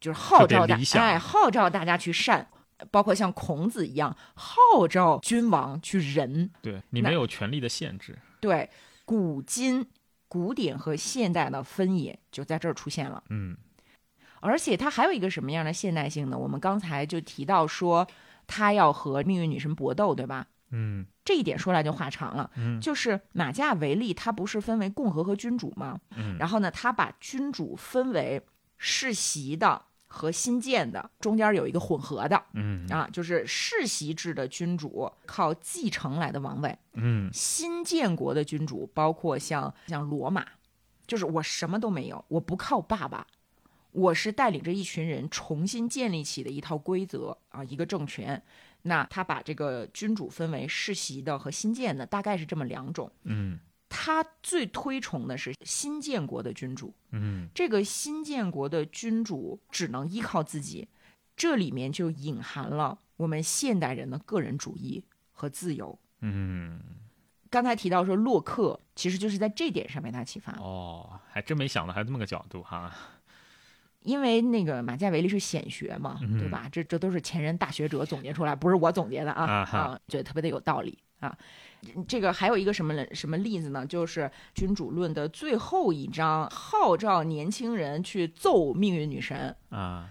[0.00, 2.48] 就是号召大特别理想哎号召大家去善，
[2.90, 6.50] 包括像孔子一样号召君王去仁。
[6.62, 8.70] 对你没有权力的限制，对，
[9.04, 9.86] 古今
[10.26, 13.22] 古典和现代的分野就在这儿出现了。
[13.28, 13.56] 嗯
[14.42, 16.38] 而且它还有一个什么样的现代性呢？
[16.38, 18.08] 我们刚才就提到说，
[18.46, 20.46] 他要和命运女神搏斗，对吧？
[20.70, 26.00] 嗯这一点说来就话长了，嗯就是马加维利他不是分为共和和君主吗？
[26.16, 28.40] 嗯然后呢，他把君主分为
[28.78, 29.82] 世袭的
[30.12, 40.44] 和新建的，中间有一个混合的嗯啊，就是世袭制的君主靠继承来的王位，嗯新建国的君主包括像像罗马，
[41.06, 43.24] 就是我什么都没有，我不靠爸爸。
[43.92, 48.40] 我是带领着一群人重新建立起的一套规则啊，一个政权。
[48.82, 53.10] 那他把这个君主分为世袭的和新建的，大概是这么两种。
[53.24, 53.58] 嗯
[53.92, 57.48] 他最推崇的是新建国的君主，嗯。
[57.52, 60.88] 这个新建国的君主只能依靠自己，
[61.36, 65.98] 这里面就隐含了我们现代人的个人主义和自由。
[66.20, 66.80] 嗯，
[67.50, 72.94] 刚才提到说洛克，其实就是在这点上被他启发，哦，还真没想到还有这么个角度哈，
[74.02, 76.38] 因为那个马加维利是显学嘛，嗯。
[76.38, 76.68] 对吧？
[76.70, 79.44] 这这都是前人大学者总结出来，不是我总结的啊。
[79.44, 81.36] 啊，觉得特别的有道理啊。
[82.06, 83.86] 这个还有一个什么什么例子呢？
[83.86, 84.20] 就是
[84.54, 89.54] 《君主论》的最后一章，号召年轻人去揍命运女神。
[89.70, 90.10] 啊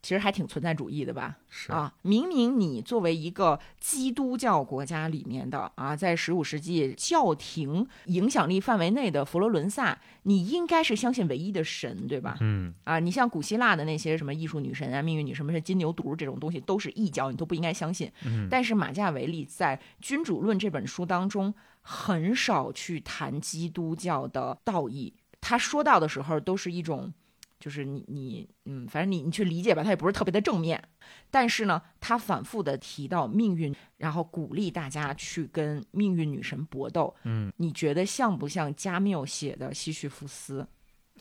[0.00, 1.36] 其实还挺存在主义的吧？
[1.48, 12.36] 是啊，明明你作为一个基督教国家里面的啊，在十五世纪教廷影响力范围内的佛罗伦萨，你应该是相信唯一的神，对吧？
[12.40, 18.10] 嗯啊，你像古希腊的那些什么艺术女神啊、命运女神，什么是金牛犊这种东西，都是异教，你都不应该相信。
[18.24, 27.12] 嗯但是马加维利在《君主论》这本书当中，很少去谈基督教的道义，他说到的时候都是一种。
[27.58, 30.82] 就是你你嗯，反正你你去理解吧，它也不是特别的正面，
[31.30, 37.14] 但是呢，他反复的提到命运，然后鼓励大家去跟命运女神搏斗。
[37.24, 40.66] 嗯你觉得像不像加缪写的《西绪福斯》，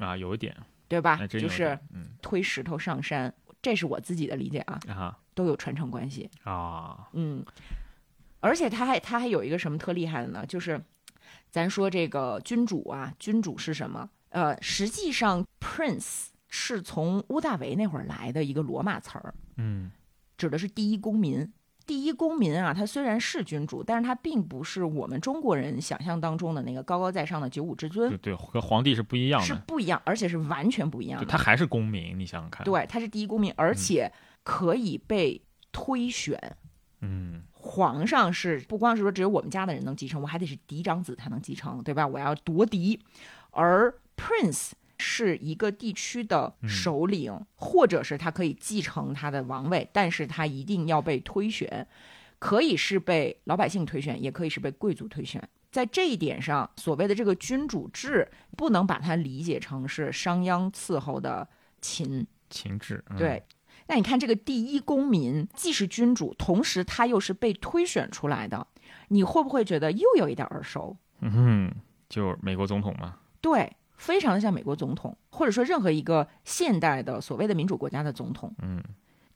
[0.05, 0.55] 啊，有一点，
[0.87, 1.25] 对吧？
[1.27, 6.29] 就是嗯推石头上山，这是我自己的理解啊，啊都有传承关系。
[6.43, 7.43] 啊，嗯，
[8.39, 10.45] 而且他还他还有一个什么特厉害的呢？
[10.45, 10.79] 就是
[11.49, 14.07] 咱说这个君主啊，君主是什么？
[14.29, 19.91] 呃，实际上 prince 是从屋大维那会儿来的一个罗马词儿，嗯
[20.37, 21.51] 指的是第一公民。
[21.85, 31.25] 第一公民啊，他虽然是君主，但是他并不是我们中国人想象当中的那个高高在上的九五之尊对，对，和皇帝是不一样的，是不一样，而且是完全不一样的。
[31.25, 34.11] 他还是公民，你想想看，，对，他是第一公民，而且
[34.43, 36.37] 可以被推选。
[36.99, 42.05] 嗯皇上是不光是说只有我们家的人能继承，我还得是嫡长子才能继承，对吧？
[42.05, 42.99] 我要夺嫡。
[43.51, 51.87] 而 prince 是一个地区的首领，或者是他可以继承他的王位，但是他一定要被推选，
[52.39, 55.47] 可以是被老百姓推选，也可以是被贵族推选。
[55.69, 61.47] 在这一点上，所谓的这个君主制，不能把它理解成是商鞅伺候的
[61.79, 62.25] 秦。
[62.49, 63.17] 秦制，嗯。
[63.17, 63.43] 对，
[63.87, 68.65] 那你看这个第一公民既是君主，同时他又是被推选出来的，
[69.09, 70.97] 你会不会觉得又有一点耳熟？
[71.19, 71.75] 嗯哼，
[72.09, 78.81] 就是美国总统嘛，对，非常的像美国总统，或者说任何一个现代的所谓的民主国家的总统，嗯，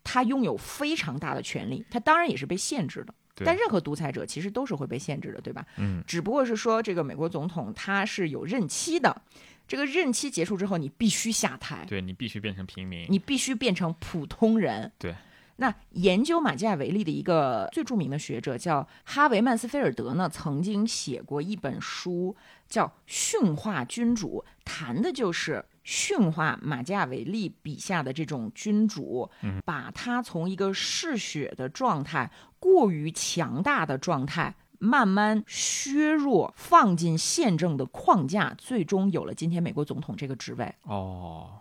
[0.03, 3.13] 他拥有非常大的权利，他当然也是被限制的。
[3.43, 5.65] 但任何独裁者其实都是会被限制的，对吧？
[5.77, 9.21] 嗯只不过是说这个美国总统他是有任期的，
[9.67, 14.91] 这个任期结束之后你必须下台，对你必须变成平民，你必须变成普通人。
[14.99, 15.15] 对。
[15.61, 22.35] 那研究马基雅维利的一个最著名的学者叫哈维曼斯菲尔德呢，曾经写过一本书
[22.67, 29.29] 叫《驯化君主》，谈的就是驯化马基雅维利笔下的这种君主，
[29.63, 34.55] 把他从一个嗜血的状态、过于强大的状态。
[34.83, 40.73] 慢慢削弱，放进宪政的框架，最终有了今天美国总统这个职位。
[40.85, 41.59] 哦，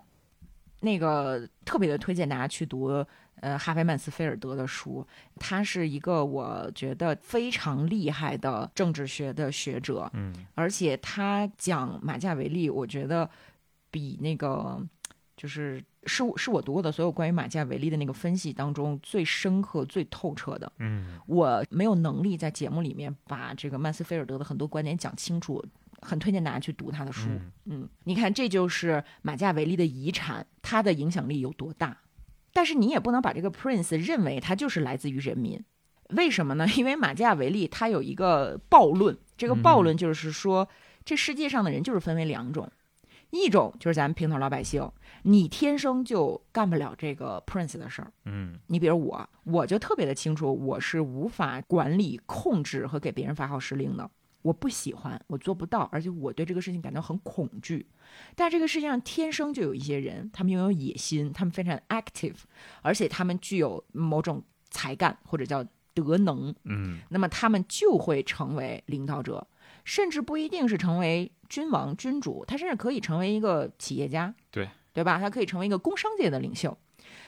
[0.80, 2.88] 那个特别的推荐大家去读
[3.40, 13.28] 呃哈维曼斯菲尔德的书，他是一个我觉得非常厉害的政治学的学者，嗯而且他讲马加维利，我觉得
[13.90, 14.80] 比那个
[15.36, 20.70] 就是是我是我读过的所有关于马加维利的那个分析当中最深刻、最透彻的。
[20.78, 25.64] 嗯我没有能力在节目里面把这个曼斯菲尔德的很多观点讲清楚，
[26.02, 27.28] 很推荐大家去读他的书。
[27.30, 31.96] 嗯嗯，你看，这就是马加维利的遗产，他的影响力有多大？
[32.52, 35.62] 但是你也不能把这个 Prince 认为他就是来自于人民，
[36.10, 36.66] 为什么呢？
[36.76, 40.68] 因为马基雅维利他有一个暴论，这个暴论就是说，
[41.04, 42.70] 这世界上的人就是分为两种，
[43.30, 44.90] 一种就是咱们平头老百姓，
[45.22, 48.12] 你天生就干不了这个 Prince 的事儿。
[48.24, 54.10] 嗯你比如我，我就特别的清楚，我是无法管理、控制和给别人发号施令的。
[54.42, 57.86] 我不喜欢，我做不到，而且我对这个事情感到很恐惧。
[58.34, 62.36] 但这个世界上天生就有一些人，他们拥有野心，他们非常 active，
[62.82, 69.46] 而且他们具有某种才干或者叫德能，嗯那么他们就会成为领导者，
[69.84, 75.18] 甚至不一定是成为君王、君主，他甚至可以成为一个企业家，对对吧？
[75.18, 76.76] 他可以成为一个工商界的领袖。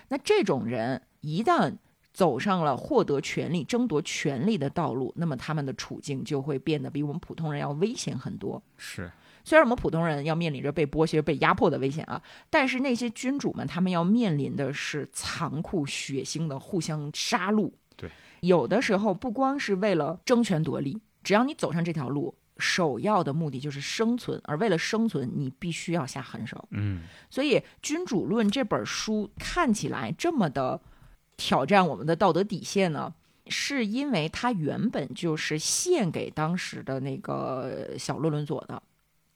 [0.08, 1.76] 那这种人一旦
[2.12, 8.62] 走上了获得权力、争夺权力的道路，那么他们的处境就会变得比我们普通人要危险很多。
[8.76, 9.10] 是，
[9.44, 17.72] 虽然我们普通人要面临着被剥削、被压迫的危险啊，但是那些君主们，他们要面临的是残酷、血腥的互相杀戮。
[17.96, 18.10] 对，
[18.40, 26.68] 有的时候不光是为了争权夺利，只要你走上这条路，首要的目的就是生存，而为了生存，你必须要下狠手。
[26.70, 30.80] 嗯所以，《君主论》这本书看起来这么的
[31.42, 33.12] 挑战我们的道德底线呢，
[33.48, 38.80] 是因为它原本就是献给当时的那个小洛伦佐的。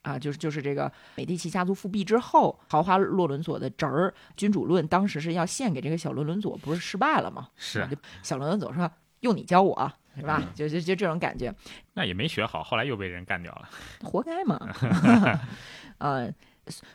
[0.02, 7.48] 啊，就是就是这个美第奇家族复辟之后，豪华洛伦佐的侄儿《君主论》当时是要献给这个小洛伦佐，不是失败了吗？
[7.56, 7.84] 是
[8.22, 8.88] 小洛伦佐说
[9.26, 11.52] ：“用你教我，是吧？”嗯就就就这种感觉。
[11.94, 13.68] 那也没学好，后来又被人干掉了。
[14.04, 14.60] 活该嘛。
[15.98, 16.32] 呃，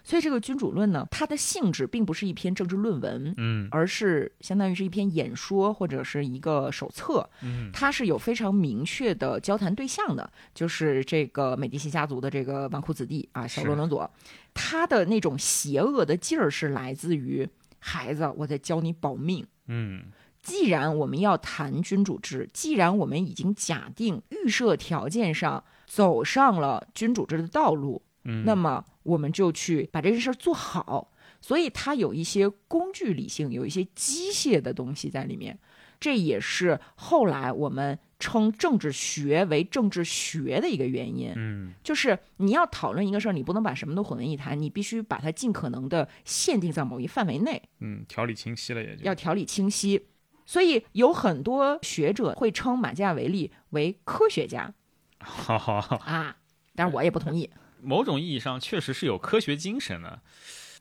[0.03, 7.27] 所以这个君主论呢，它的性质并不是一篇政治论文，嗯而是相当于是一篇演说或者是一个手册。
[7.41, 14.09] 嗯它是有非常明确的交谈对象的，就是这个美第奇家族的这个纨绔子弟啊，小是罗伦佐，
[14.53, 17.47] 他的那种邪恶的劲儿是来自于
[17.79, 19.45] 孩子，我在教你保命。
[19.67, 20.03] 嗯
[20.41, 31.11] 既然我们要谈君主制，既然我们已经假定预设条件上走上了君主制的道路，嗯，那么我们就去把这件事儿做好。
[31.39, 35.57] 所以它有一些工具理性，有一些机械的东西在里面。
[35.99, 41.31] 这也是后来我们称政治学为政治学的一个原因。
[41.35, 47.61] 嗯就是你要讨论一个事儿，你不能把什么都混为一谈，你必须把它尽可能的限定在某一范围内。
[47.79, 50.07] 嗯，条理清晰了也就要条理清晰。
[50.43, 54.73] 所以有很多学者会称马基雅维利为科学家
[55.19, 55.97] 哈哈哈。
[55.97, 56.35] 啊，
[56.75, 57.47] 但是我也不同意，
[57.81, 60.21] 某种意义上确实是有科学精神的。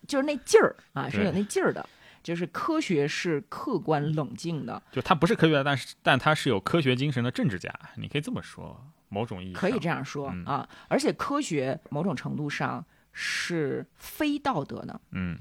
[0.06, 1.86] 就是那劲儿啊，是有那劲儿的。
[2.22, 8.78] 就是科学是客观冷静的，就他不是科学家，但是但他是有科学精神的政治家，你可以这么说。
[9.08, 10.68] 某种意义可以这样说、嗯啊。
[10.88, 15.00] 而且科学某种程度上是非道德的。
[15.12, 15.38] 嗯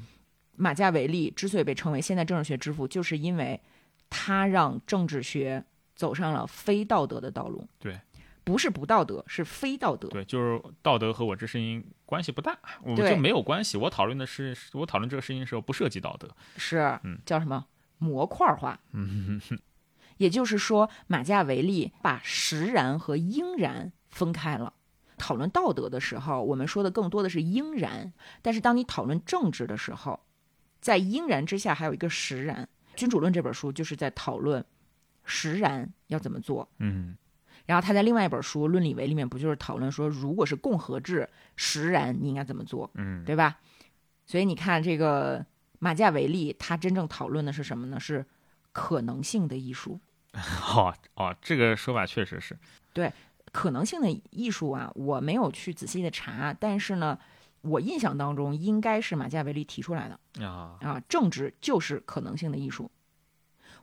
[0.55, 3.59] 马加维利之所以被称为现代政治学之父，就是因为
[4.09, 5.63] 他让政治学
[5.95, 7.67] 走上了非道德的道路。
[7.77, 7.99] 对，
[8.49, 10.07] 不是不道德，是非道德。
[10.07, 13.77] 对，就是道德和我这声音关系不大，我就没有关系。
[13.77, 16.27] 我讨论的是，我讨论这个事情的时候不涉及道德。
[16.57, 17.67] 是嗯叫什么
[17.99, 18.79] 模块化？
[18.93, 19.39] 嗯
[20.17, 24.73] 也就是说，马加维利把实然和应然分开了。
[25.19, 30.19] 讨论道德的时候，我们说的更多的是应然；但是当你讨论政治的时候，
[30.81, 32.67] 在应然之下还有一个实然。
[32.99, 34.65] 《君主论》这本书就是在讨论
[35.23, 36.67] 实然要怎么做。
[36.79, 37.15] 嗯
[37.69, 42.89] 然后他在另外一本书《论理为》里面不就是讨论说，如果是共和制，实然你应该怎么做？
[42.95, 43.59] 嗯，对吧？
[44.25, 45.45] 所以你看，这个
[45.77, 47.99] 马加维利他真正讨论的是什么呢？
[47.99, 48.25] 是
[48.71, 49.99] 可能性的艺术。
[50.33, 52.57] 哦哦，这个说法确实是。
[52.91, 53.13] 对
[53.51, 57.19] 可能性的艺术啊，我没有去仔细的查，但是呢，
[57.61, 60.99] 我印象当中应该是马加维利提出来的啊，啊。
[61.07, 62.89] 政治就是可能性的艺术。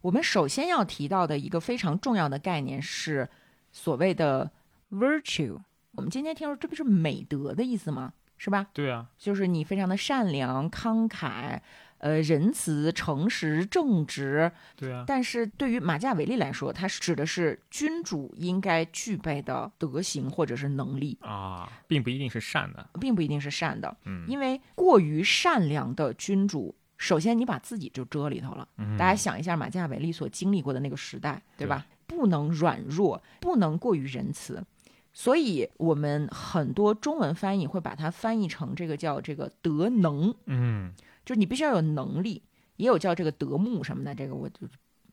[0.01, 3.29] 我们首先要提到的一个非常重要的概念是
[3.77, 4.51] 所谓的
[4.91, 5.59] virtue。
[5.93, 8.15] 我们今天听说这不是美德的意思吗？
[8.39, 8.67] 是吧？
[8.73, 11.61] 对啊，就是你非常的善良、慷慨、
[11.99, 14.51] 呃仁慈、诚实、正直。
[14.77, 22.89] 对啊，但是对于马加维利来说，它是指的是君主应该具备的德行或者是能力，啊，并不一定是善的。
[22.99, 23.95] 并不一定是善的。
[24.05, 28.67] 嗯，因为过于善良的君主，首先你把自己就遮里头了。
[28.79, 31.87] 嗯大家想一下马加维利所经历过的那个时代，对吧？
[32.07, 34.65] 不能软弱，不能过于仁慈。
[35.13, 40.93] 所以，我们很多中文翻译会把它翻译成这个叫这个德能，嗯，
[41.25, 42.43] 就是你必须要有能力，
[42.77, 44.67] 也有叫这个德牧什么的，这个我就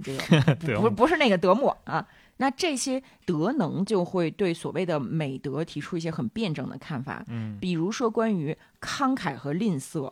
[0.04, 2.06] 这个 不不是那个德牧啊。
[2.38, 10.12] 那这些德能就会对所谓的美德提出一些很辩证的看法，嗯比如说关于慷慨和吝啬。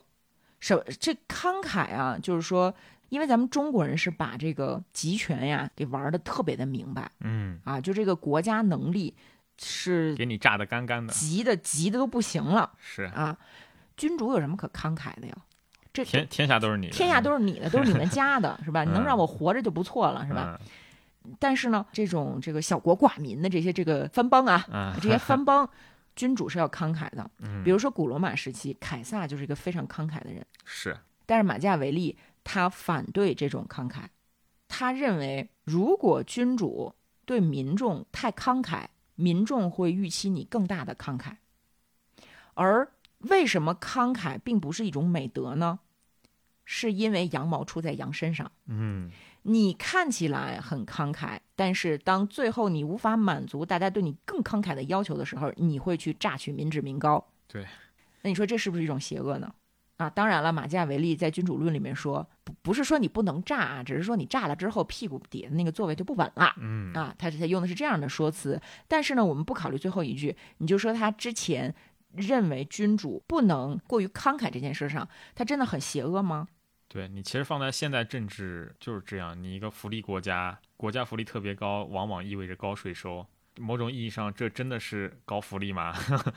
[0.62, 2.72] 什这慷慨啊，就是说，
[3.12, 9.14] 因为咱们中国人是把这个集权呀给玩的特别的明白嗯，啊，就这个国家能力
[9.60, 11.12] 是给你榨得干干的。
[11.14, 13.38] 急的急的都不行了是，啊。
[13.98, 15.36] 君主有什么可慷慨的呀？
[15.92, 16.94] 这天天下都是你的。
[16.94, 18.84] 天下都是你的，都是你们家的，是吧？
[18.88, 20.58] 你能嗯让我活着就不错了，是吧？
[21.26, 21.36] 嗯？
[21.38, 25.70] 但是呢，这种这个小国寡民的这些这个藩邦啊，嗯，这些藩邦，
[26.16, 27.30] 君主是要慷慨的。
[27.40, 34.06] 嗯，比如说古罗马时期，凯撒就是一个非常慷慨的人，是，但是马加维利他反对这种慷慨，
[34.68, 36.94] 他认为如果君主
[37.26, 38.86] 对民众太慷慨，
[39.16, 41.38] 民众会预期你更大的慷慨。
[42.54, 45.80] 而为什么慷慨并不是一种美德呢？
[46.66, 48.50] 是因为羊毛出在羊身上。
[48.68, 49.12] 嗯，
[49.44, 57.26] 你看起来很慷慨，但是当最后你无法满足大家对你更慷慨的要求的时候，你会去榨取民脂民膏。
[57.48, 57.66] 对，
[58.22, 59.54] 那你说这是不是一种邪恶呢？
[60.02, 66.52] 啊，当然了，马基雅维利在《君主论》里面说，不不是说你不能炸啊，只是说你炸了之后屁股底下的那个座位就不稳了。
[66.58, 71.76] 嗯，啊，他是他用的是这样的说辞，但是呢，我们不考虑最后一句，你就说他之前
[72.14, 76.48] 认为君主不能过于慷慨这件事上，他真的很邪恶吗？
[76.88, 83.24] 对你其实放在现代政治就是这样，你一个福利国家，国家福利特别高，往往意味着高税收，
[83.62, 85.94] 某种意义上，这真的是高福利吗？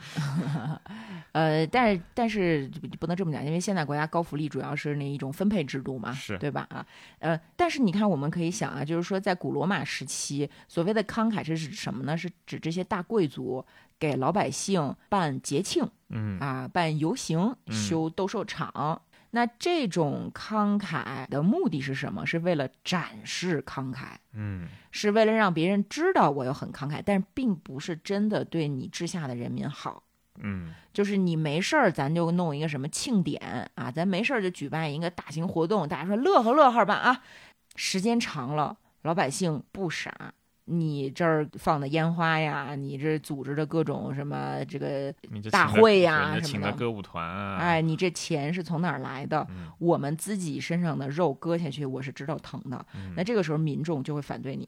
[1.33, 2.69] 呃，但是但是
[2.99, 6.65] 不能这么讲，因为现在国家高福利主要是那一种分配制度嘛，是对吧？
[6.69, 6.85] 啊，
[7.19, 12.15] 呃，但是你看，我们可以想啊，就是说在古罗马时期，所谓的慷慨是指什么呢？
[12.15, 13.65] 是指这些大贵族
[13.99, 19.01] 给老百姓办节庆，嗯啊，办游行、修斗兽场。
[19.35, 22.25] 那这种慷慨的目的是什么？
[22.25, 30.03] 是为了展示慷慨，嗯是为了让别人知道我有很慷慨，但并不是真的对你治下的人民好。
[30.37, 37.21] 嗯就是你没事儿，咱就弄一个什么庆典啊，咱没事儿就举办一个大型活动，大家说乐呵乐呵吧啊。
[37.75, 40.33] 时间长了，老百姓不傻，
[40.65, 45.13] 你这儿放的烟花呀，你这组织的各种什么这个，
[45.51, 49.45] 大会呀什么的请的歌舞团啊，哎，你这钱是从哪儿来的？
[49.51, 52.85] 嗯我们自己身上的肉割下去，我是知道疼的。
[52.95, 54.67] 嗯那这个时候民众就会反对你，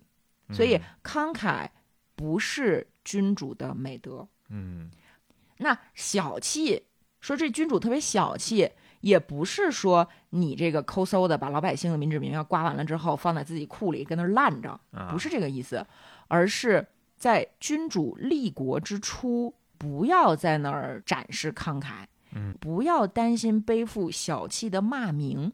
[0.52, 1.68] 所以慷慨
[2.16, 4.28] 不是君主的美德。
[4.50, 4.91] 嗯
[5.58, 6.84] 那小气，
[7.20, 8.70] 说这君主特别小气，
[9.02, 15.86] 也不是说你这个抠搜的把老百姓的民脂民膏刮完了之后放在自己库里跟那儿烂着，啊不是这个意思，
[16.28, 16.86] 而是
[17.16, 25.52] 在君主立国之初，不要在那儿展示慷慨，嗯，不要担心背负小气的骂名，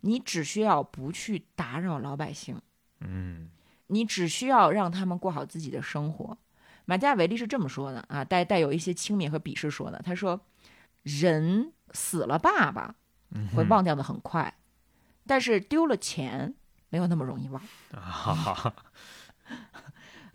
[0.00, 2.60] 你只需要不去打扰老百姓。
[3.00, 3.48] 嗯
[3.90, 6.36] 你只需要让他们过好自己的生活。
[6.84, 9.98] 马加维利是这么说的啊，带带有一些轻蔑和鄙视说的。
[10.04, 10.38] 他说，
[11.08, 12.94] 人死了爸爸
[13.30, 14.58] 嗯会忘掉的很快，
[15.26, 16.54] 但是丢了钱
[16.90, 17.62] 没有那么容易忘。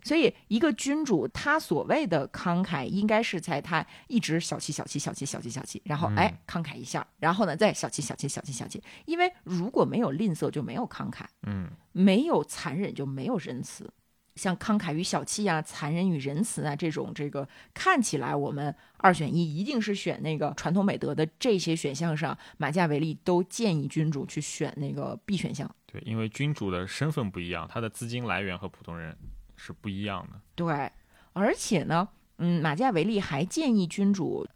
[0.03, 8.83] 所以，一个君主他所谓的慷慨，应该是在他一直小气、小气、小气、小气、小气，然后嗯哎慷慨一下，然后呢再小气、小气、小气、小气。
[9.05, 11.23] 因为如果没有吝啬，就没有慷慨。
[11.43, 13.89] 嗯没有残忍就没有仁慈。
[14.35, 25.69] 像慷慨与小气啊，残忍与仁慈啊，这种这个看起来我们二选一，一定是选那个传统美德的这些选项上，马基雅维利都建议君主去选那个 B 选项。
[25.85, 29.15] 对，因为君主的身份不一样，他的资金来源和普通人
[29.55, 30.41] 是不一样的。
[30.55, 30.91] 对，
[31.33, 34.47] 而且呢，嗯，马基雅维利还建议君主，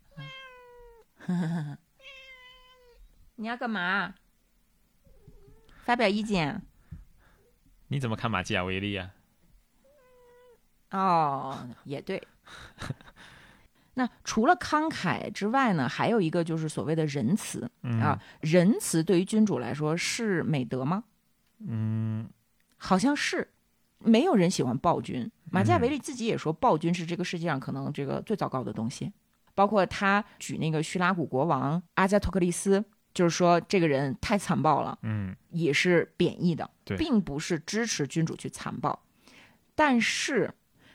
[3.35, 4.15] 你要干嘛？
[5.83, 6.63] 发表意见。
[7.89, 9.11] 你怎么看马基雅维利啊？
[10.91, 12.21] 哦，也对。
[13.95, 18.21] 那除了慷慨之外呢，还有一个就是所谓的仁慈、嗯啊。
[18.41, 21.03] 仁慈对于君主来说是美德吗？
[21.67, 22.29] 嗯
[22.77, 23.49] 好像是。
[23.99, 29.11] 没有人喜欢暴君，马基雅维利自己也说，暴君是这个世界上可能这个最糟糕的东西。
[29.55, 39.01] 包括他举那个叙拉古国王阿加托克利斯，就是说这个人太残暴了，嗯也是贬义的，并不是支持君主去残暴。
[39.73, 40.53] 但是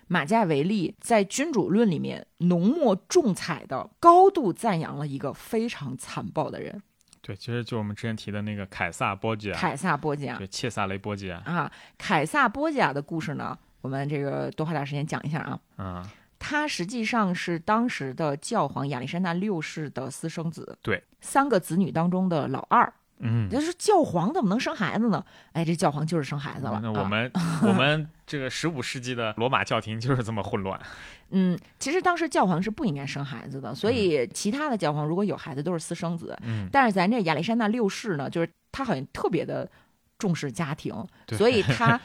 [0.08, 6.82] 马加维利在《君主论》里面浓墨重彩的高度赞扬了一个非常残暴的人
[7.20, 11.70] 对，其实就我们之前提的那个凯撒波吉亚，凯撒波吉亚对，切萨雷波吉亚，啊。
[11.96, 15.60] 凯撒波吉亚的故事呢，我们这个多花点时间讲一下啊。
[15.78, 16.04] 嗯
[16.44, 22.92] 他实际上是当时的教皇亚历山大六世的私生子，对，三个子女当中的老二。
[23.22, 25.24] 嗯，就是教皇怎么能生孩子呢？
[25.52, 26.72] 哎，这教皇就是生孩子了。
[26.72, 27.30] 啊那我们、
[27.62, 30.78] 我们这个十五世纪的罗马教廷就是这么混乱。
[31.30, 36.36] 嗯，其实当时教皇是不应该生孩子的，所以其他的教皇如果有孩子都是私生子。
[36.42, 39.70] 嗯，但是咱这亚历山大六世呢，就是他好像特别的
[40.18, 40.94] 重视家庭，
[41.28, 41.98] 所以 他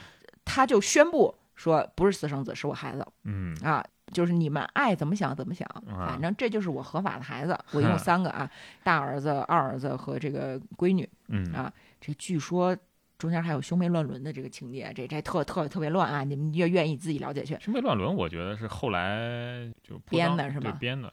[0.44, 7.58] 他就宣布说不是私生子，是我孩子嗯啊，就是你们爱怎么想怎么想，啊反正这就是我合法的孩子。
[7.72, 8.50] 我一共三个啊，
[8.82, 11.08] 大儿子、二儿子和这个闺女。
[11.28, 12.76] 嗯啊这据说
[13.18, 16.22] 中间还有兄妹乱伦的这个情节，这这特特特别乱啊！
[16.22, 17.58] 你们越愿意自己了解去。
[17.60, 21.12] 兄妹乱伦，我觉得是后来就编的是吧编的，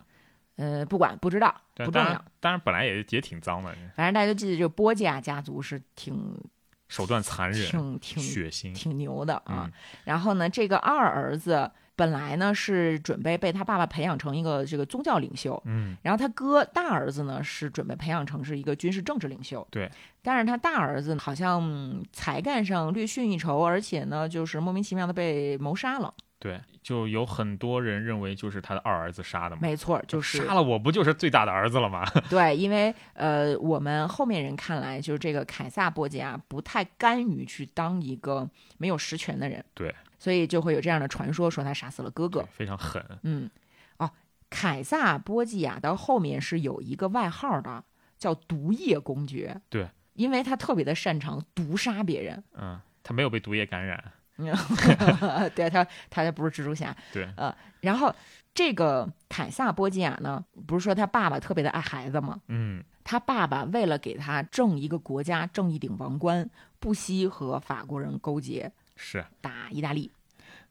[0.58, 6.40] 呃，不管不知道不重要当然，本来也也挺脏的，反正大家就记得，这个波吉亚家族是挺
[6.88, 8.72] 手段残忍、挺挺血腥。
[8.76, 9.66] 挺牛的啊。
[9.66, 9.72] 嗯
[10.04, 19.66] 然后呢，这个二儿子本来呢是准备被他爸爸培养成一个这个宗教领袖，嗯然后他哥大儿子呢是准备培养成是一个军事政治领袖。
[19.72, 19.90] 对，
[20.22, 26.14] 但是他大儿子好像嗯才干上略逊一筹，而且呢就是莫名其妙的被谋杀了。
[26.38, 29.62] 对，就有很多人认为就是他的二儿子杀的嘛。
[29.64, 32.06] 没错，就是杀了我不就是最大的儿子了吗？
[32.30, 42.44] 对，因为呃，我们后面人看来，就是这个凯撒伯吉啊不太甘于去当一个没有实权的人，对，所以就会有这样的传说，说他杀死了哥哥。
[42.52, 43.04] 非常狠。
[43.24, 43.50] 嗯，
[43.98, 44.10] 哦，
[44.50, 47.84] 凯撒波吉亚到后面是有一个外号的，
[48.18, 49.62] 叫毒液公爵。
[49.70, 52.44] 对，因为他特别的擅长毒杀别人。
[52.54, 54.04] 嗯，他没有被毒液感染。
[55.56, 56.94] 对他，他不是蜘蛛侠。
[57.14, 58.14] 对，呃，然后
[58.54, 62.42] 这个凯撒波吉亚呢，不是说他爸爸特别的爱孩子吗？
[62.50, 66.50] 嗯，他爸爸为了给他挣一个国家，挣一顶王冠，
[66.82, 70.12] 不惜和法国人勾结，是打意大利。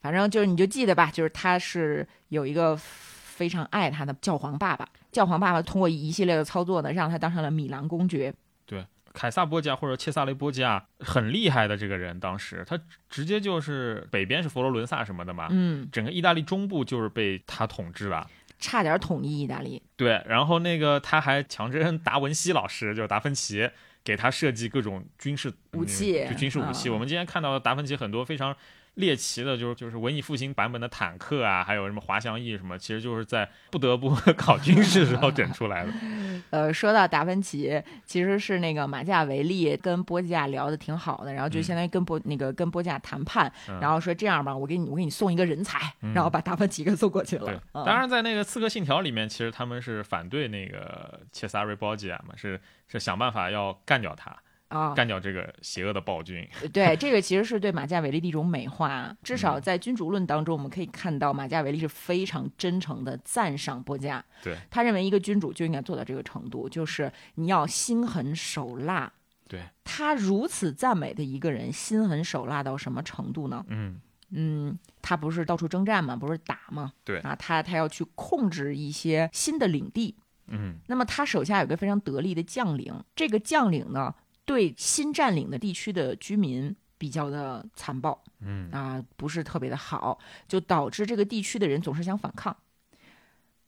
[0.01, 8.35] 反正就是你就记得吧，就是他是有一个非常爱他的教皇爸爸，教皇爸爸通过一系列的操作呢，让他当上了米兰公爵。
[8.67, 18.29] 对，凯撒波吉亚或者切萨雷波吉亚很厉害的这个人，当时他直接就是北边是佛罗伦萨什么的嘛，嗯，整个意大利中部就是被他统治了。
[18.59, 19.83] 差点统一意大利。
[19.97, 23.69] 对，然后那个他还强征 达文西老师，就是达芬奇，
[24.05, 26.89] 给他设计各种军事武器就军事武器。
[26.89, 28.55] 啊我们今天看到达芬奇很多非常
[28.95, 35.93] 猎奇的，就是就是文艺复兴版本的坦克啊，还有什么滑翔翼什么，其实就是在不得不 搞军事时候整出来的。
[36.51, 47.61] 呃，说到达芬奇，其实是那个马加维利跟波吉亚聊的挺好的，然后就嗯相当于跟波、那个跟波吉亚谈判，嗯然后说这样吧，我给你我给你送一个人才，然后把达芬奇给送过去了。
[47.73, 54.35] 当然在那个《刺客信条》里面，其实他们是反对那个切萨瑞波吉亚嘛，是是想办法要干掉他，
[54.75, 56.47] 啊，干掉这个邪恶的暴君。
[56.73, 59.17] 对，这个其实是对马加维利的一种美化。
[59.23, 64.23] 至少嗯在君主论当中，我们可以看到马加维利是非常真诚的赞赏波加。
[64.43, 69.13] 对，他认为一个君主就应该做到这个程度，就是你要心狠手辣。
[69.47, 73.65] 对，他如此赞美的一个人，心狠手辣到什么程度呢？
[73.69, 74.01] 嗯，
[74.31, 76.17] 嗯，他不是到处征战吗？
[76.17, 76.93] 不是打吗？
[77.05, 80.17] 对啊，他他要去控制一些新的领地。
[80.49, 84.15] 嗯，那么他手下有个非常得力的将领，这个将领呢，
[84.45, 92.57] 对新占领的地区的居民比较的残暴，嗯啊，不是特别的好，就导致这个地区的人总是想反抗。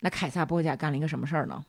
[0.00, 1.64] 那凯撒波甲干了一个什么事儿呢？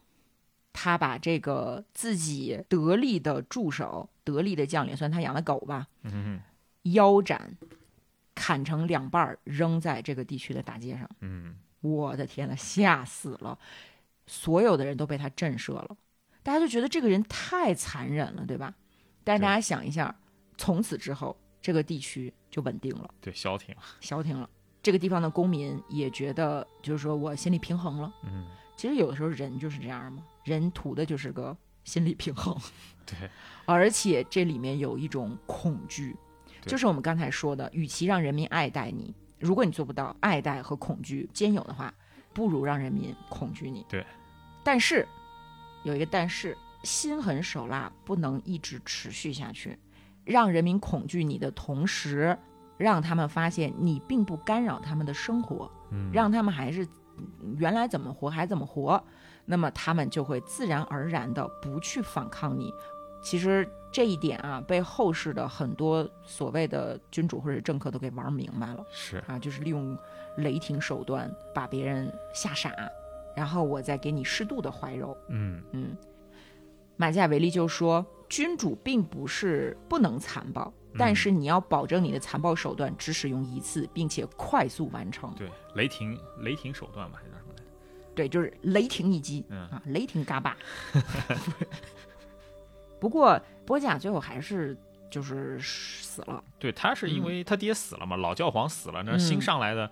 [0.74, 6.40] 他把这个自己得力的助手、得力的将领，算他养的狗吧，嗯
[6.84, 7.58] 腰斩，
[8.36, 11.10] 砍成两半儿，扔在这个地区的大街上。
[11.22, 13.58] 嗯，我的天呐，吓死了！
[14.28, 15.98] 所有的人都被他震慑了，
[16.44, 18.76] 大家就觉得这个人太残忍了，对吧？
[19.28, 20.16] 但是大家想一下，
[20.58, 23.82] 从此之后，这个地区就稳定了，对，消停了。
[24.00, 24.50] 消停了。
[24.82, 28.14] 这个地方的公民也觉得，就是说我心里平衡了。
[28.24, 28.48] 嗯，
[28.78, 32.56] 其实有的时候人就是这样嘛，人图的就是个心理平衡，
[33.06, 33.30] 对，
[33.66, 36.16] 而且这里面有一种恐惧，
[36.62, 41.94] 就是我们刚才说的，与其让人民爱戴你，如果你做不到爱戴和恐惧兼有的话，
[42.34, 43.86] 不如让人民恐惧你。
[43.90, 44.06] 对，
[44.64, 45.06] 但是
[45.84, 49.78] 有一个但是，心狠手辣不能一直持续下去，
[50.24, 52.38] 让人民恐惧你的同时，
[52.78, 56.86] 让他们发现你并不干扰他们的生活，嗯，让他们还是
[57.18, 59.04] 嗯原来怎么活还怎么活，
[59.46, 62.74] 那么他们就会自然而然的不去反抗你。
[63.20, 68.86] 其实这一点啊，被后世的很多所谓的君主或者政客都给玩明白了。
[68.92, 69.18] 是。
[69.28, 69.98] 啊，就是利用
[70.38, 72.72] 雷霆手段把别人吓傻，
[73.36, 75.18] 然后我再给你适度的怀柔。
[75.30, 75.62] 嗯。
[75.72, 75.98] 嗯，
[76.98, 85.34] 马基雅维利就说，君主并不是不能残暴，但嗯是你要保证你的残暴手段只使用一次，并且快速完成。
[85.36, 87.64] 对，雷霆雷霆手段吧，还是叫什么来着？
[88.16, 90.58] 对，就是雷霆一击，嗯啊，雷霆嘎巴。
[93.00, 94.76] 不过波甲最后还是
[95.12, 99.90] 就是死了，对，他是因嗯为他爹死了嘛，老教皇死了，那嗯新上来的，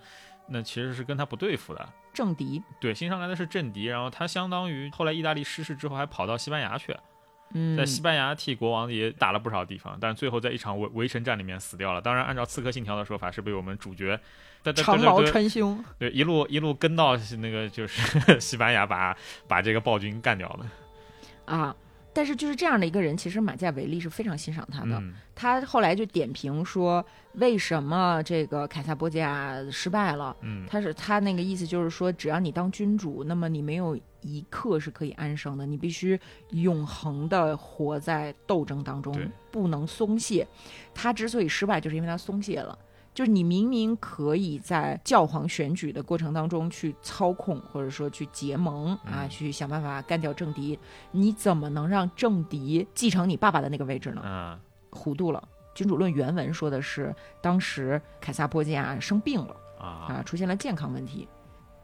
[0.48, 1.88] 那其实是跟他不对付的。
[2.16, 6.96] 政敌，对，新上来的是政敌，然后他相当于后来意大利失势之后，还跑到西班牙去，
[7.52, 12.00] 嗯，在西班牙替国王也打了不少地方，但最后在一场围围城战里面死掉了。
[12.00, 14.18] 当然，按照《刺客信条》的说法，是被我们主角
[14.74, 18.00] 长矛穿胸，对一路一路跟到那个就是
[18.40, 20.66] 西班牙把把这个暴君干掉了。
[21.44, 21.76] 啊。
[22.16, 24.98] 但是就是这样的一个人，其实马加维利是非常欣赏他的。
[24.98, 27.04] 嗯他后来就点评说，
[27.34, 30.34] 为什么这个凯撒波吉亚失败了？
[30.40, 36.18] 嗯他是他那个意思就是说，只要你当君主，那么你没有一刻是可以安生的，你必须
[36.52, 39.14] 永恒的活在斗争当中，
[39.50, 40.48] 不能松懈。
[40.94, 42.78] 他之所以失败，就是因为他松懈了。
[43.16, 50.78] 就是你明明可以在教皇选举的过程当中去操控，或者说去结盟啊，嗯去想办法干掉政敌，
[51.12, 54.20] 你怎么能让政敌继承你爸爸的那个位置呢？
[54.20, 54.60] 啊
[54.90, 55.42] 糊涂了。
[55.74, 59.56] 君主论原文说的是，当时凯撒波吉亚生病了。
[59.80, 61.26] 啊啊，出现了健康问题。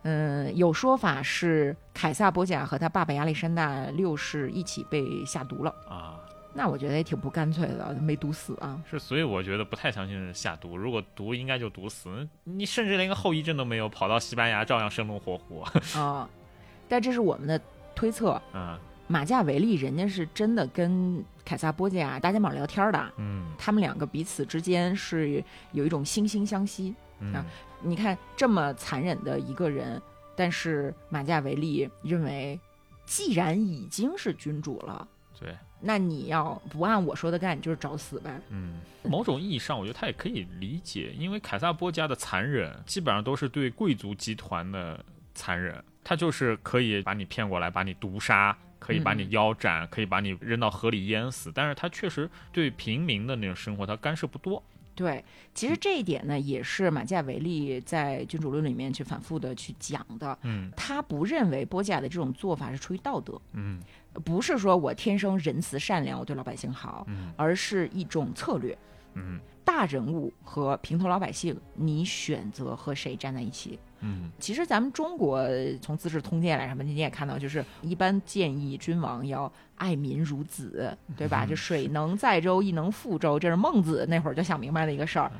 [0.02, 5.74] 嗯，有说法是凯撒波吉亚和他爸爸亚历山大六世一起被下毒了。
[5.88, 6.20] 啊！
[6.54, 8.80] 那我觉得也挺不干脆的，没毒死啊。
[8.90, 10.76] 是，所以我觉得不太相信是下毒。
[10.76, 12.28] 如果毒，应该就毒死。
[12.44, 15.64] 你甚至连个后遗症都没有，跑到西班牙照样生龙活虎。
[15.98, 16.28] 啊，
[16.88, 17.60] 但这是我们的
[17.94, 18.40] 推测。
[18.54, 18.78] 嗯
[19.08, 26.94] 马加维利人家是真的跟凯撒波加搭肩膀聊天的，嗯他们两个彼此之间是有一种惺惺相惜。
[27.18, 27.44] 嗯啊
[27.82, 30.00] 你看这么残忍的一个人，
[30.34, 32.58] 但是马加维利认为，
[33.04, 35.06] 既然已经是君主了，
[35.38, 38.40] 对，那你要不按我说的干，你就是找死呗。
[38.50, 45.04] 嗯，某种意义上，我觉得他也可以理解，因为凯撒波家的残忍基本上都是对贵族集团的
[45.34, 48.56] 残忍，他就是可以把你骗过来，把你毒杀。
[48.84, 54.60] 可以把你嗯腰斩，可以把你扔到河里淹死，但是他确实对平民的那种生活，他干涉不多。
[54.94, 55.24] 对，
[55.54, 60.38] 其实这一点呢，也是马基雅维利在《君主论》里面去反复的去讲的。
[60.42, 63.80] 嗯他不认为波加的这种做法是出于道德，嗯
[64.24, 68.76] 不是说我天生仁慈善良，我对老百姓好，嗯而是一种策略。
[69.14, 73.78] 嗯大人物和平头老百姓，你选择和谁站在一起？
[74.02, 75.40] 嗯其实咱们中国
[75.80, 81.44] 从《资治通鉴》来什么，你也看到，就是一般建议君王要爱民如子，对吧？
[81.44, 85.30] 嗯这水能载舟，亦能覆舟，这是孟子那会儿就想明白的一个事儿。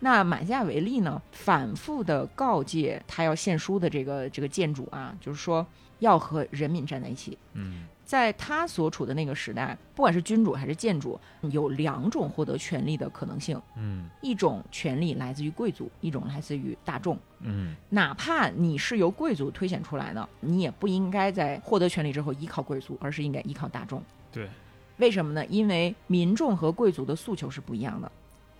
[0.00, 5.66] 那马夏维利呢，反复的告诫他要献书的这个这个建主啊，就是说
[5.98, 7.36] 要和人民站在一起。
[7.54, 17.16] 嗯在他所处的那个时代，不管是君主还是建主，有两种获得权力的可能性：嗯一种权力来自于贵族，一种来自于大众。
[17.38, 24.02] 嗯哪怕你是由贵族推选出来的，你也不应该在获得权力之后依靠贵族，而是应该依靠大众。
[24.32, 24.48] 对，
[24.96, 25.46] 为什么呢？
[25.46, 28.10] 因为民众和贵族的诉求是不一样的。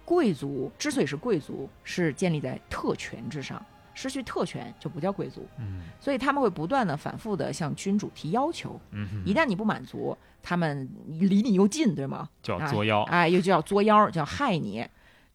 [0.05, 3.61] 贵族之所以是贵族，是建立在特权之上，
[4.01, 8.81] 失去特权就不叫贵族，嗯所以他们会不断的、反复的向君主提要求。
[9.25, 12.29] 一旦你不满足，他们离你又近，对吗？
[12.43, 13.03] 叫作妖。
[13.05, 14.87] 哎，又叫作妖，叫害你。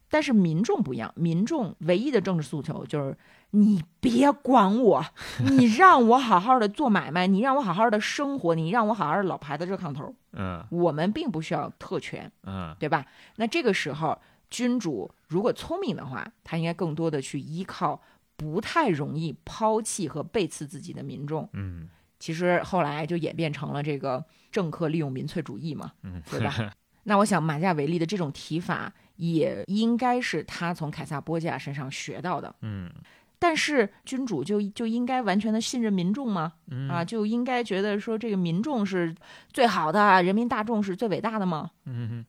[0.08, 3.16] 但是民众不一样，民众唯一的政治诉求就是
[3.50, 5.04] 你别管我，
[5.50, 10.14] 你让我好好的做买卖，你让我好好的生活，你让我好好的老牌子热炕头。
[10.32, 13.04] 嗯我们并不需要特权，嗯对吧？
[13.36, 14.16] 那这个时候，
[14.48, 18.00] 君主如果聪明的话，他应该更多的去依靠
[18.36, 21.48] 不太容易抛弃和背刺自己的民众。
[21.52, 26.72] 嗯其实后来就演变成了这个政客利用民粹主义嘛，嗯，对吧？
[27.04, 32.54] 那我想马加维利的这种提法，也应该是他从凯撒波加身上学到的。
[32.62, 32.90] 嗯
[33.38, 36.54] 但是君主就就应该完全的信任民众吗？
[36.68, 39.14] 嗯啊，就应该觉得说这个民众是
[39.52, 41.70] 最好的，人民大众是最伟大的吗？
[41.84, 42.24] 嗯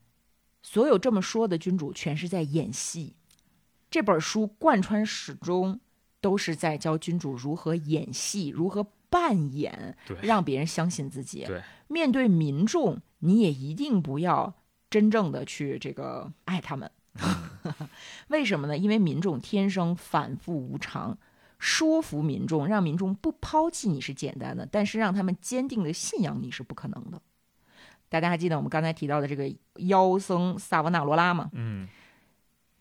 [0.61, 3.15] 所有这么说的君主，全是在演戏。
[3.89, 5.79] 这本书贯穿始终
[6.21, 11.43] 都是在教君主如何演戏，如何扮演，让别人相信自己。
[11.45, 14.53] 对，面对民众，你也一定不要
[14.89, 16.91] 真正的去这个爱他们。
[18.29, 18.77] 为什么呢？
[18.77, 21.17] 因为民众天生反复无常，
[21.57, 27.21] 说服民众，让民众不抛弃你是简单的，但是让他们坚定的信仰你是不可能的。
[28.09, 29.53] 大家还记得我们刚才提到的这个
[29.87, 31.49] 妖僧萨瓦纳罗拉吗？
[31.53, 31.87] 嗯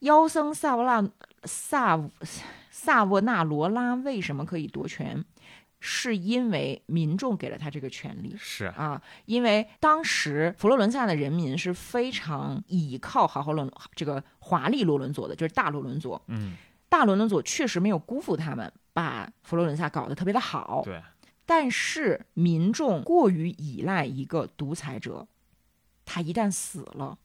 [0.00, 1.10] 妖僧萨瓦纳
[1.44, 1.96] 萨
[2.76, 5.24] 萨沃纳罗拉为什么可以夺权？
[5.80, 9.00] 是因为民众给了他这个权利是啊！
[9.24, 16.20] 因为当时佛罗伦萨的人民是非常倚靠豪豪伦这个华丽罗伦佐的，就是大罗伦佐。
[16.28, 16.54] 嗯
[16.88, 20.82] 大罗伦佐确实没有辜负他们，把佛罗伦萨搞得特别的好。
[20.84, 21.00] 对
[21.44, 25.26] 但是民众过于依赖一个独裁者，
[26.04, 27.18] 他一旦死了，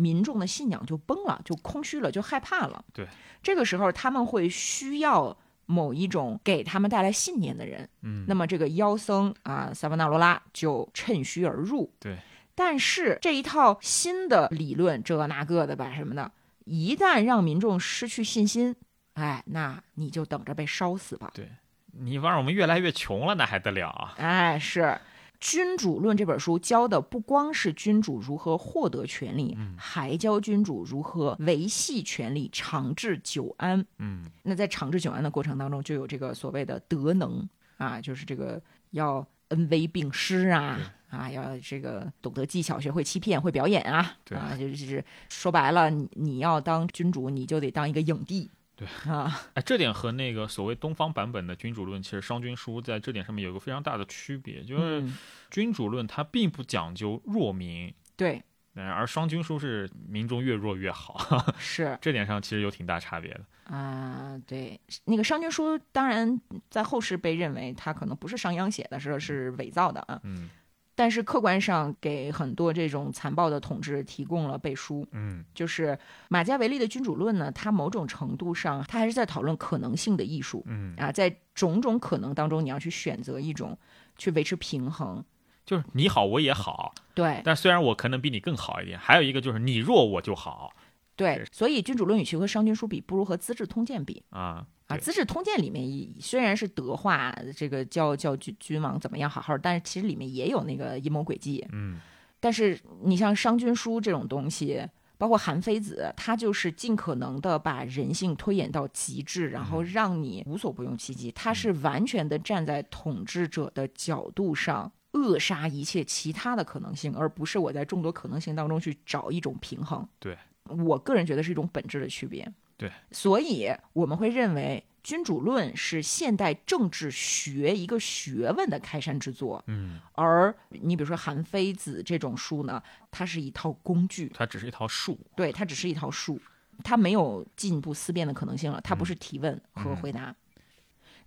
[0.00, 2.82] 民众的信仰就崩了，就空虚了，就害怕了。
[2.92, 3.06] 对，
[3.42, 5.36] 这个时候他们会需要
[5.66, 7.88] 某一种给他们带来信念的人。
[8.02, 11.92] 嗯那么这个妖僧啊，萨瓦纳罗拉就趁虚而入。
[12.00, 12.16] 对，
[12.54, 16.32] 但是这一套新的理论，这那个的吧什么的，
[16.64, 18.74] 一旦让民众失去信心，
[19.14, 21.30] 哎，那你就等着被烧死吧。
[21.34, 21.48] 对，
[21.92, 24.14] 你让我们越来越穷了，那还得了啊？
[24.16, 24.80] 哎，是
[25.40, 33.84] 《君主论》这本书教的不光是君主如何获得权利，嗯还教君主如何维系权力、长治久安。
[33.98, 40.78] 嗯那在长治久安的过程当中，就有这个所谓的德能啊，就是这个要恩威并施啊。
[41.10, 48.48] 啊，要这个懂得技巧，学会欺骗，会表演啊，对啊，就是说白了，你你要当君主，你就得当一个影帝，
[48.80, 49.12] 对。
[49.12, 55.18] 啊，哎，这点和那个所谓东方版本的君主论，其实商君书在这点上面有一个非常大的区别，就是嗯，
[55.50, 58.42] 君主论它并不讲究弱民，对，
[58.74, 61.96] 嗯而商君书是民众越弱越好，是。
[62.00, 63.44] 这点上其实有挺大差别的。
[63.64, 70.18] 啊，对，那个商君书当然在后世被认为它可能不是商鞅写的，是是伪造的啊。
[70.24, 70.48] 嗯
[70.94, 75.06] 但是客观上给很多这种残暴的统治提供了背书。
[75.12, 83.78] 嗯就是马加维利的《君主论》呢，它某种程度上，它还是在讨论可能性的艺术嗯，啊，在种种可能当中，你要去选择一种
[84.18, 85.24] 去维持平衡。
[85.64, 90.72] 就是你好我也好，对但虽然我可能比你更好一点，还有一个就是你弱我就好
[91.14, 94.66] 对，所以《君主论》与其和《商君书》比，不如和《资治通鉴》比啊。
[94.90, 94.96] 啊。
[95.00, 101.66] 《资治通鉴》里面也虽然是德化这个教教君君王怎么样好好，但是其实里面也有那个阴谋诡计。
[101.72, 102.00] 嗯
[102.38, 104.82] 但是你像《商君书》这种东西，
[105.18, 111.30] 包括韩非子，他就是尽可能的把人性推演到极致，然后让你无所不用其极。
[111.32, 114.90] 他是完全的站在统治者的角度上。
[115.12, 120.08] 扼杀一切其他的可能性，而不是我在众多可能性当中去找一种平衡。
[120.20, 120.38] 对
[120.68, 122.48] 我个人觉得是一种本质的区别。
[122.80, 129.62] 对，所以我们会认为《君主论》是现代政治学一个学问的开山之作。
[129.66, 135.20] 嗯，而你比如说韩非子这种书呢，它是一套工具，它只是一套术。
[135.36, 136.40] 对，它只是一套术，
[136.82, 139.96] 它没有进一步思辨的可能性了，它不是提问和嗯。
[139.96, 140.34] 回答。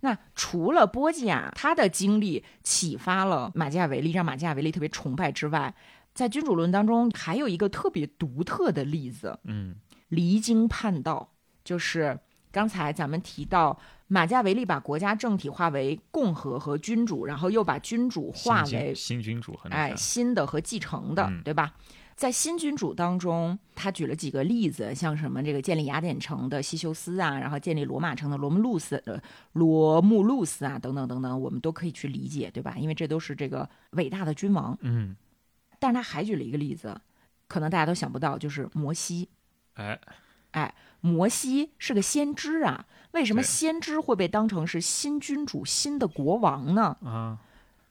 [0.00, 5.72] 那除了波吉亚他的经历启发了马基雅维利，让马基雅维利特别崇拜之外，
[6.12, 9.76] 在《君主论》当中还有一个特别独特的例子，嗯。
[10.08, 11.32] 离经叛道，
[11.64, 12.18] 就是
[12.52, 21.74] 刚才咱们提到马加维利把国家政体化为共和和君主，然后又把君主化为新君主和那哎新的和继承的，嗯对吧？
[22.14, 29.20] 在新君主当中，他举了几个例子，像什么这个建立雅典城的西修斯啊，然后建立罗马城的罗慕路斯呃
[29.54, 32.76] 罗慕路斯啊，等等等等，我们都可以去理解，对吧？
[32.78, 34.78] 因为这都是这个伟大的君王。
[34.82, 35.16] 嗯，
[35.80, 36.96] 但是他还举了一个例子，
[37.48, 39.28] 可能大家都想不到，就是摩西。
[39.72, 39.98] 哎
[40.52, 40.72] 哎，
[41.04, 46.96] 摩西是个先知啊，为什么先知会被当成是新君主、新的国王呢？
[47.04, 47.38] 啊，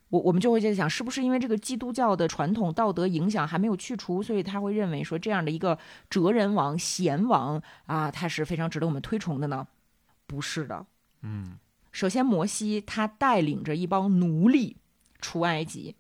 [0.10, 5.78] 我我们就会在想，是不是因为这个基督教的传统道德影响还没有去除，所以他会认为说这样的一个
[6.10, 9.68] 哲人王、贤王啊，他是非常值得我们推崇的呢？
[10.26, 10.84] 不是的。
[11.22, 11.60] 嗯
[11.92, 14.78] 首先，摩西他带领着一帮奴隶
[15.20, 15.96] 出埃及，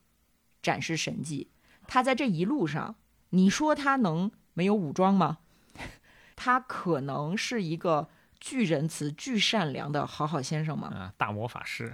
[0.63, 1.51] 展示神迹。
[1.85, 2.95] 他在这一路上，
[3.29, 5.37] 你说他能没有武装吗？
[6.43, 10.89] 他可能是一个巨仁慈、巨善良的好好先生吗？
[10.89, 11.93] 啊，大魔法师。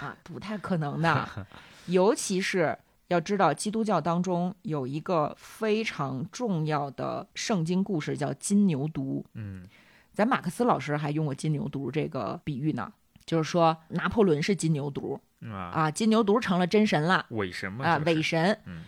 [0.00, 1.46] 啊，不太可能的。
[1.84, 2.78] 尤其是
[3.08, 9.22] 要知道，基督教当中有一个非常重要的圣经故事，叫金牛犊。
[9.34, 9.68] 嗯
[10.14, 12.90] 咱马克思老师还用过金牛犊这个比喻呢，
[13.26, 18.58] 就是说拿破仑是金牛犊啊，啊，金牛犊成了真神了伪神嘛啊，就是伪神。
[18.64, 18.82] 嗯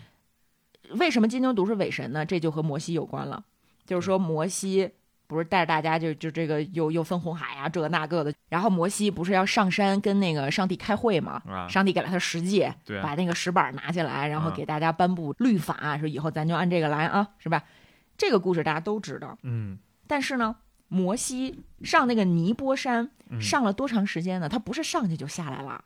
[0.99, 2.25] 为什么金牛犊是伪神呢？
[2.25, 3.45] 这就和摩西有关了，
[3.85, 4.93] 就是说摩西。
[5.33, 8.33] 不是带着大家就就这个又又分红海啊，这个那个的。
[8.49, 11.43] 然后摩西不是要上山跟那个上帝开会吗？
[11.49, 17.65] 啊，上帝给了他十诫，对啊把那个石板拿下来，然后嗯给大家颁布律法，说以后咱就按这个来啊，是吧？
[18.17, 19.37] 这个故事大家都知道。
[19.43, 20.55] 嗯但是呢，
[20.89, 24.49] 摩西上那个尼波山嗯上了多长时间呢？
[24.49, 25.83] 他不是上去就下来了，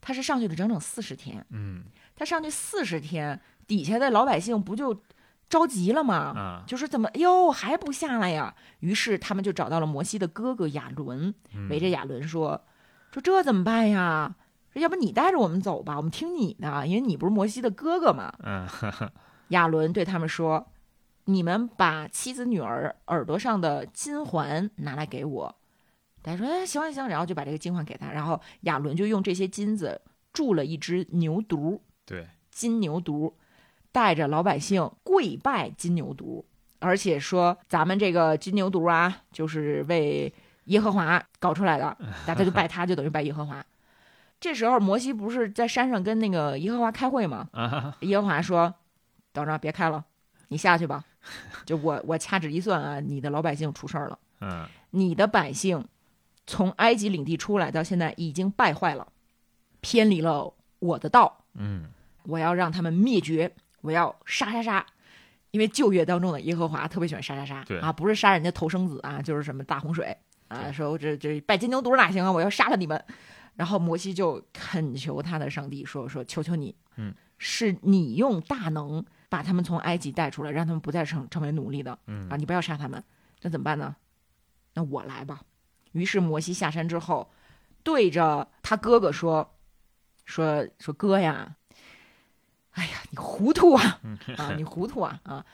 [0.00, 1.44] 他是上去了整整四十天。
[1.50, 1.82] 嗯
[2.14, 5.02] 他上去四十天，底下的老百姓不就
[5.50, 6.14] 着急了嘛？
[6.16, 8.54] 啊，就是怎么哎哟还不下来呀？
[8.78, 12.64] 于是他们就找到了摩西的哥哥亚伦，嗯围着亚伦说
[13.12, 14.36] ：“说这怎么办呀？
[14.72, 18.32] 说要不你带着我们走吧，我们听你的，因为你不是摩西的哥哥嘛。
[18.44, 19.12] 嗯哈哈，”
[19.48, 20.68] 亚伦对他们说
[21.26, 25.56] ：“你们把妻子女儿耳朵上的金环拿来给我。”
[26.22, 30.00] 大家说：“哎，行行行。”然后就把这个金环给他，然后亚伦就用这些金子
[30.32, 33.32] 铸了一只牛犊，对，金牛犊，
[33.92, 36.44] 带着老百姓跪拜金牛犊，
[36.78, 40.32] 而且说咱们这个金牛犊啊，就是为
[40.64, 43.64] 耶和华搞出来的， 大家就拜他，就等于拜耶和华。
[44.38, 47.48] 这时候摩西不是在山上跟那个耶和华开会吗？
[48.00, 48.72] 耶和华说
[49.32, 50.04] ：“等着，别开了，
[50.48, 51.04] 你下去吧。
[51.66, 55.86] 就我我掐指一算啊，你的老百姓出事儿了，嗯你的百姓
[56.46, 59.06] 从埃及领地出来到现在已经败坏了，
[59.82, 61.90] 偏离了我的道。”嗯
[62.24, 64.86] 我要让他们灭绝，我要杀杀杀。
[65.52, 70.16] 因为旧约当中的耶和华特别喜欢杀杀杀，啊，不是杀人家头生子啊，就是什么大洪水
[70.46, 73.04] 啊，说这这拜金牛犊哪行啊，我要杀了你们。
[73.56, 83.02] 然后摩西就恳求他的上帝说说，求求你，嗯，是你用大能把他们从埃及带出来，让他们不再成成为奴隶的嗯啊，你不要杀他们，
[83.42, 83.96] 那怎么办呢？
[84.74, 85.40] 那我来吧。
[85.90, 87.28] 于是摩西下山之后，
[87.82, 89.56] 对着他哥哥说
[90.24, 91.56] ：“说说哥呀，
[92.72, 94.00] 哎呀，你糊涂啊
[94.36, 95.44] 啊，你糊涂啊啊！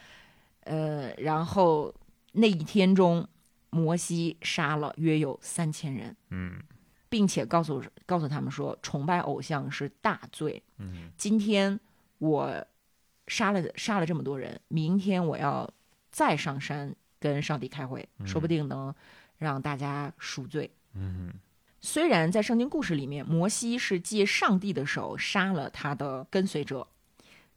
[0.61, 1.95] 呃，然后
[2.33, 3.27] 那一天中，
[3.71, 6.61] 摩西杀了约有三千人，嗯
[7.09, 10.63] 并且告诉告诉他们说，崇拜偶像是大罪。
[10.79, 11.79] 嗯今天
[12.19, 12.67] 我
[13.29, 15.69] 杀了杀了这么多人，明天我要
[16.11, 18.95] 再上山跟上帝开会，说不定能
[19.39, 20.71] 让大家赎罪。
[20.95, 21.33] 嗯
[21.81, 26.87] 虽然在圣经故事里面，摩西是借上帝的手杀了他的跟随者，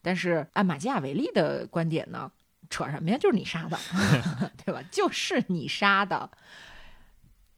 [0.02, 2.30] 但是按马基雅维利的观点呢，
[2.68, 3.18] 扯什么呀？
[3.18, 3.78] 就是你杀的，
[4.64, 4.82] 对吧？
[4.90, 6.30] 就是你杀的。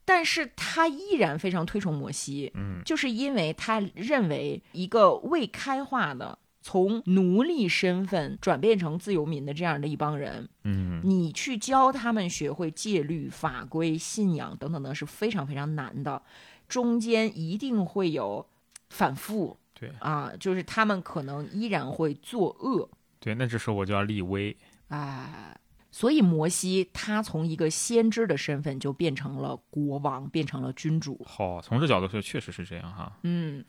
[0.05, 16.21] 但是他依然非常推崇摩西，嗯就是因为他认为一个未开化的从奴隶身份转变成自由民的这样的一帮人，嗯你去教他们学会戒律、法规、信仰等等的是非常非常难的，
[16.67, 18.45] 中间一定会有
[18.89, 19.57] 反复
[19.87, 24.55] 对啊，就是他们可能依然会作恶对，那这时候我就要立威，
[24.87, 25.55] 啊。
[25.91, 31.21] 所以摩西他从一个先知的身份就变成了国王，变成了君主。
[31.23, 33.63] 好，从这角度说确实是这样哈，嗯，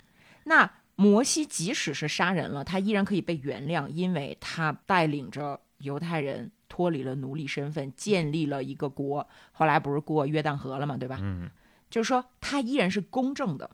[0.44, 9.28] 那摩西即使是杀人了，他依然可以被原谅，因为他带领着犹太人脱离了奴隶身份，建立了一个国。
[9.52, 11.18] 后来不是过约旦河了嘛，对吧？
[11.20, 11.50] 嗯
[11.90, 13.70] 就是说他依然是公正的。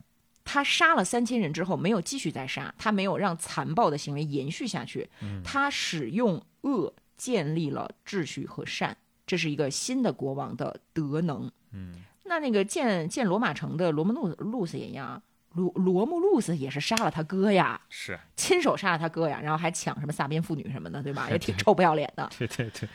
[0.53, 5.09] 他杀了三千人之后，没有继续再杀，他没有让残暴的行为延续下去，
[5.45, 11.49] 他使用恶建立了秩序和善，这是一个新的国王的德能。
[11.71, 11.95] 嗯，
[12.25, 15.23] 那那个建建罗马城的罗姆路路斯也一样，
[15.55, 21.31] 罗罗慕路斯也是杀了他哥呀，是 亲手杀了他哥呀，然后还抢什么撒边妇女什么的，对吧？
[21.31, 22.29] 也挺 臭不要脸的。
[22.37, 22.89] 对对对，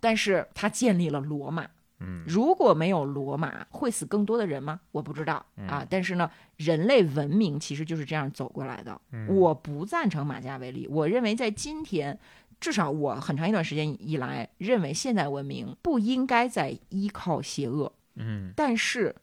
[0.00, 1.64] 但是他建立了罗马，
[2.00, 4.80] 嗯如果没有罗马，会死更多的人吗？
[4.92, 5.84] 我不知道啊。
[5.88, 9.00] 但是呢，人类文明其实就是这样走过来的。
[9.28, 12.18] 我不赞成马加维利，我认为在今天，
[12.60, 17.92] 至少我很长一段时间以来认为现代文明不应该再依靠邪恶。
[18.14, 19.14] 嗯但是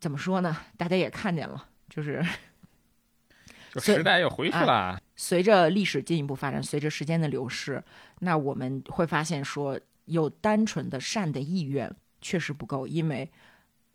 [0.00, 0.56] 怎么说呢？
[0.76, 2.24] 大家也看见了，就是
[3.76, 7.82] 时代又回去了，随着历史进一步发展，随着时间的流逝，
[8.20, 13.30] 那我们会发现说，有单纯的善的意愿确实不够，因为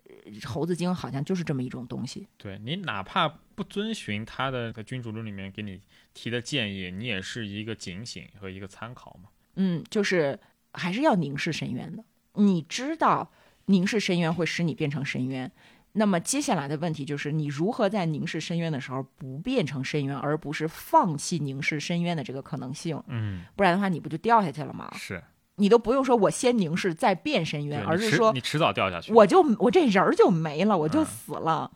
[0.05, 2.27] 呃猴子精好像就是这么一种东西。
[2.37, 5.81] 对你哪怕不遵循他的在君主论里面给你
[6.13, 9.29] 提的建议，你也是一个警醒和一个参考嘛。
[9.55, 10.39] 嗯，就是
[10.73, 12.03] 还是要凝视深渊的。
[12.33, 13.31] 你知道
[13.65, 15.51] 凝视深渊会使你变成深渊，
[15.93, 23.01] 那么接下来的问题就是你如何在凝视深渊的时候不变成深渊，而不是放弃凝视深渊的这个可能性。
[23.07, 24.89] 嗯，不然的话，你不就掉下去了吗？
[24.95, 25.21] 是，
[25.57, 29.11] 你都不用说我先凝视再变深渊，而是说迟你迟早掉下去。
[29.13, 31.71] 我就我这人儿就没了，我就嗯死了。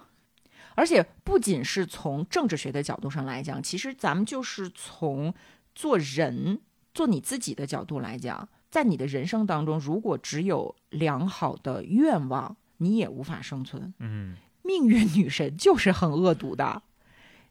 [0.76, 5.34] 而且不仅是从政治学的角度上来讲，其实咱们就是从
[5.76, 6.62] 做人、
[6.94, 13.94] 做你自己的角度来讲，在你的人生当中，如果只有良好的愿望，你也无法生存。
[14.00, 16.84] 嗯命运女神就是很恶毒的，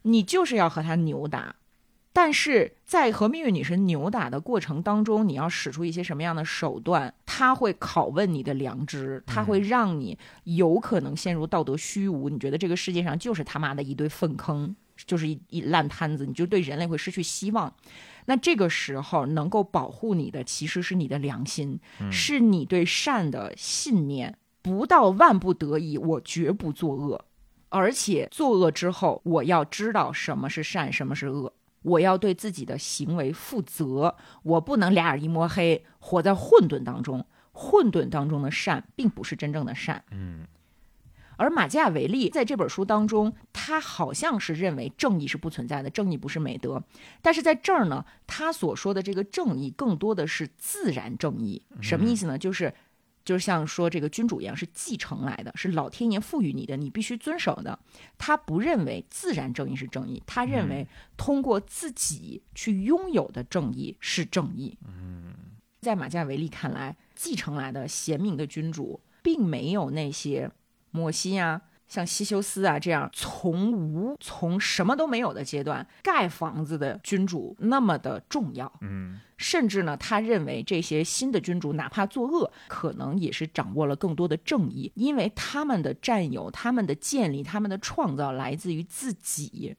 [0.03, 1.57] 你就是要和她扭打。
[2.13, 7.15] 但是在和命运女神扭打的过程当中，你要使出一些什么样的手段？
[7.25, 12.29] 他会拷问你的良知，他会让你有可能陷入道德虚无。
[12.29, 14.75] 你觉得这个世界上就是他妈的一堆粪坑，
[15.07, 17.73] 就是一一烂摊子，你就对人类会失去希望。
[18.27, 21.79] 那这个时候能够保护你的，其实是你的良心，
[22.11, 24.37] 是你对善的信念。
[24.63, 27.25] 不到万不得已，我绝不作恶。
[27.71, 31.53] 而且作恶之后，我要知道什么是善，什么是恶。
[31.83, 37.26] 我要对自己的行为负责，我不能俩眼一摸黑，活在混沌当中。
[37.53, 40.05] 混沌当中的善，并不是真正的善。
[40.11, 40.47] 嗯
[41.37, 46.83] 而马基雅维利在这本书当中，他好像是认为正义是不存在的，正义不是美德。
[47.22, 51.62] 但是在这儿呢，他所说的这个正义，更多的是自然正义。
[51.81, 52.37] 什么意思呢？
[52.37, 52.74] 就是。
[53.25, 57.79] 就是像说这个君主一样，是继承来的，是老天爷赋予你的，你必须遵守的。
[58.18, 64.77] 他不认为自然正义是正义，他认为通过自己去拥有的正义是正义。
[64.87, 65.35] 嗯
[65.81, 70.51] 在马加维利看来，继承来的贤明的君主，并没有那些
[70.91, 78.72] 摩西啊、像西修斯啊这样从无、从什么都没有的阶段盖房子的君主那么的重要。
[78.80, 89.74] 嗯甚至呢，他认为这些新的君主哪怕作恶，可能也是掌握了更多的正义，因为他们的占有、他们的建立、他们的创造来自于自己。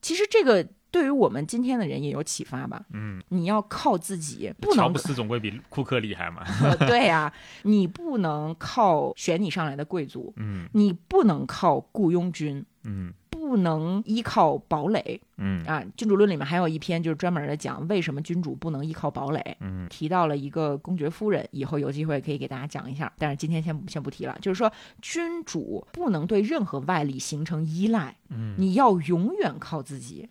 [0.00, 0.66] 其实这个
[0.96, 2.82] 对于我们今天的人也有启发吧？
[2.94, 6.42] 嗯，你要靠自己，不能乔布斯总归比库克厉害嘛。
[6.88, 7.30] 对呀、
[7.64, 15.84] 你不能靠选你上来的贵族，嗯你不能靠雇佣军，嗯不能依靠堡垒嗯啊。
[15.98, 24.34] 君主论里面还有一篇就是专门的讲为什么君主不能依靠堡垒，嗯提到了一个公爵夫人，以后有机会可以给大家讲一下，但是今天先先不提了。
[24.40, 30.26] 就是说，君主不能对任何外力形成依赖，嗯你要永远靠自己。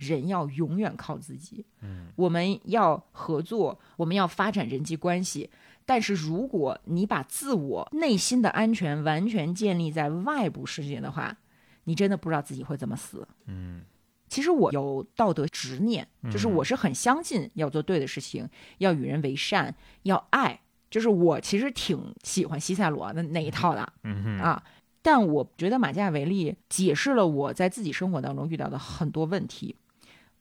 [0.00, 5.48] 人要永远靠自己，嗯，我们要合作，我们要发展人际关系。
[5.86, 11.36] 但是如果你把自我内心的安全完全建立在外部世界的话，
[11.84, 13.26] 你真的不知道自己会怎么死。
[13.46, 13.82] 嗯
[14.28, 18.48] 其实我有道德执念，就是嗯我是很相信要做对的事情，
[18.78, 19.74] 要与人为善，
[20.04, 20.60] 要爱。
[20.88, 24.62] 就是我其实挺喜欢西塞罗的那一套的嗯哼，啊，
[25.02, 29.74] 但我觉得马基雅维利解释了我在自己生活当中遇到的很多问题。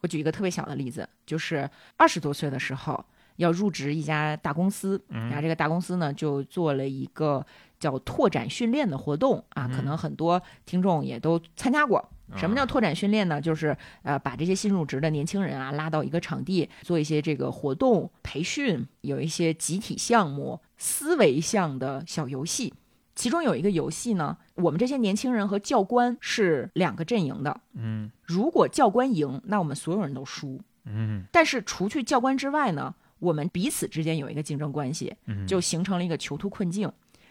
[0.02, 3.04] 我举一个特别小的例子，就是二十多岁的时候
[3.38, 7.46] 要入职一家大公司，然后这个大公司呢就做了一个
[7.80, 12.10] 叫拓展训练的活动啊，可能很多听众也都参加过。
[12.36, 13.42] 什么叫拓展训练呢？
[13.42, 22.72] 就是呃，把这些新入职的年轻人啊拉到一个场地，做一些这个活动培训，有一些集体项目、思维项的小游戏。
[23.20, 27.60] 其中有一个游戏呢，我们这些年轻人和教官是两个阵营的。
[27.74, 30.62] 嗯如果教官赢，那我们所有人都输。
[30.86, 36.90] 嗯但是除去教官之外呢，我们彼此之间有一个竞争关系，嗯，就形成了一个囚徒困境。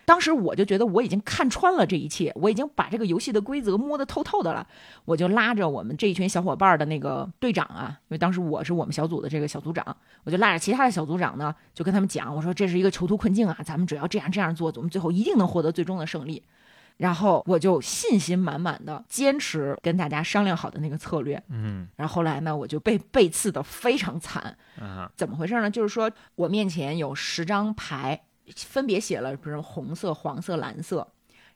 [0.09, 4.66] 当时我就觉得我已经看穿了这一切，我已经把这个游戏的规则摸得透透的了。
[5.05, 9.94] 我就拉着我们这一群小伙伴的那个队长啊，因为当时我是我们小组的这个小组长，
[10.24, 16.43] 我就拉着其他的小组长呢，就跟他们讲，我说这是一个囚徒困境啊，咱们只要这样这样做，我们最后一定能获得最终的胜利。
[16.97, 24.56] 然后我就信心满满的坚持跟大家商量好的那个策略，嗯然后后来呢，我就被背刺的非常惨。
[24.80, 25.70] 啊怎么回事呢？
[25.70, 28.20] 就是说我面前有十张牌，
[28.57, 31.07] 分别写了比如红色、黄色、蓝色。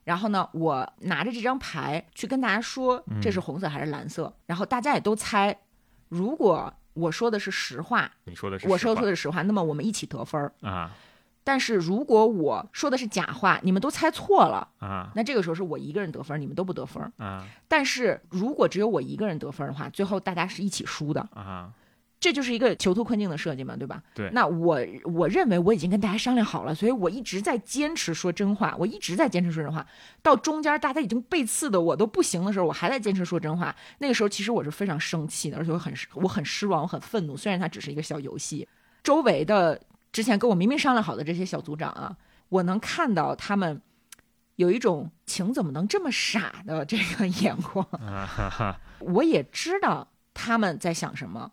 [0.03, 5.57] 然后呢，我拿着这张牌去跟大家说这是红色还是蓝色，然后大家也都猜。
[6.09, 10.51] 如果我说的是实话，你说的是我说的是实话，那么我们一起得分儿。
[10.61, 10.91] 啊
[11.45, 17.11] 但是如果我说的是假话，你们都猜错了，啊那这个时候是我一个人得分儿，你们都不得分儿。
[17.17, 21.19] 啊但是如果只有我一个人得分儿的话，最后大家是一起输的。
[21.33, 21.69] 啊
[22.23, 24.01] 这就是一个囚徒困境的设计嘛，对吧？
[24.15, 29.85] 对那我我认为我已经跟大家商量好了，所以我一直在坚持说真话，我一直在坚持说真话。
[30.21, 33.75] 到中间大家已经背刺的我都不行的时候，我还在坚持说真话。
[33.99, 37.35] 那个时候其实我是非常生气的，而且我很我很失望，我很愤怒。
[37.35, 38.65] 虽然它只是一个小游戏，
[39.03, 39.81] 周围的
[40.13, 42.15] 之前跟我明明商量好的这些小组长啊，
[42.47, 43.81] 我能看到他们
[44.55, 47.85] 有一种情怎么能这么傻的这个眼光。
[48.99, 51.51] 我也知道他们在想什么，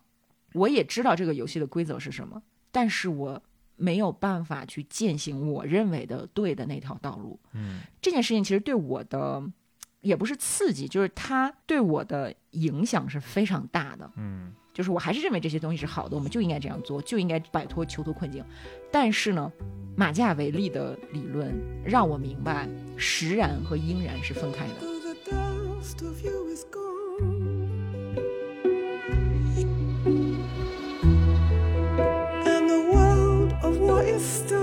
[0.53, 2.41] 我也知道这个游戏的规则是什么，
[2.71, 3.41] 但是我
[3.75, 7.39] 没有办法去践行我认为的对的那条道路。
[7.53, 9.43] 嗯这件事情其实对我的
[10.01, 14.11] 也不是刺激，就是它对我的影响是非常大的。
[14.17, 18.41] 嗯就是我还是认为这些东西是好的，我们就应该这样做，就应该摆脱囚徒困境。
[18.89, 19.51] 但是呢，
[19.97, 21.53] 马基雅维利的理论
[21.85, 24.75] 让我明白，实然和应然是分开的。
[34.21, 34.60] Cristo.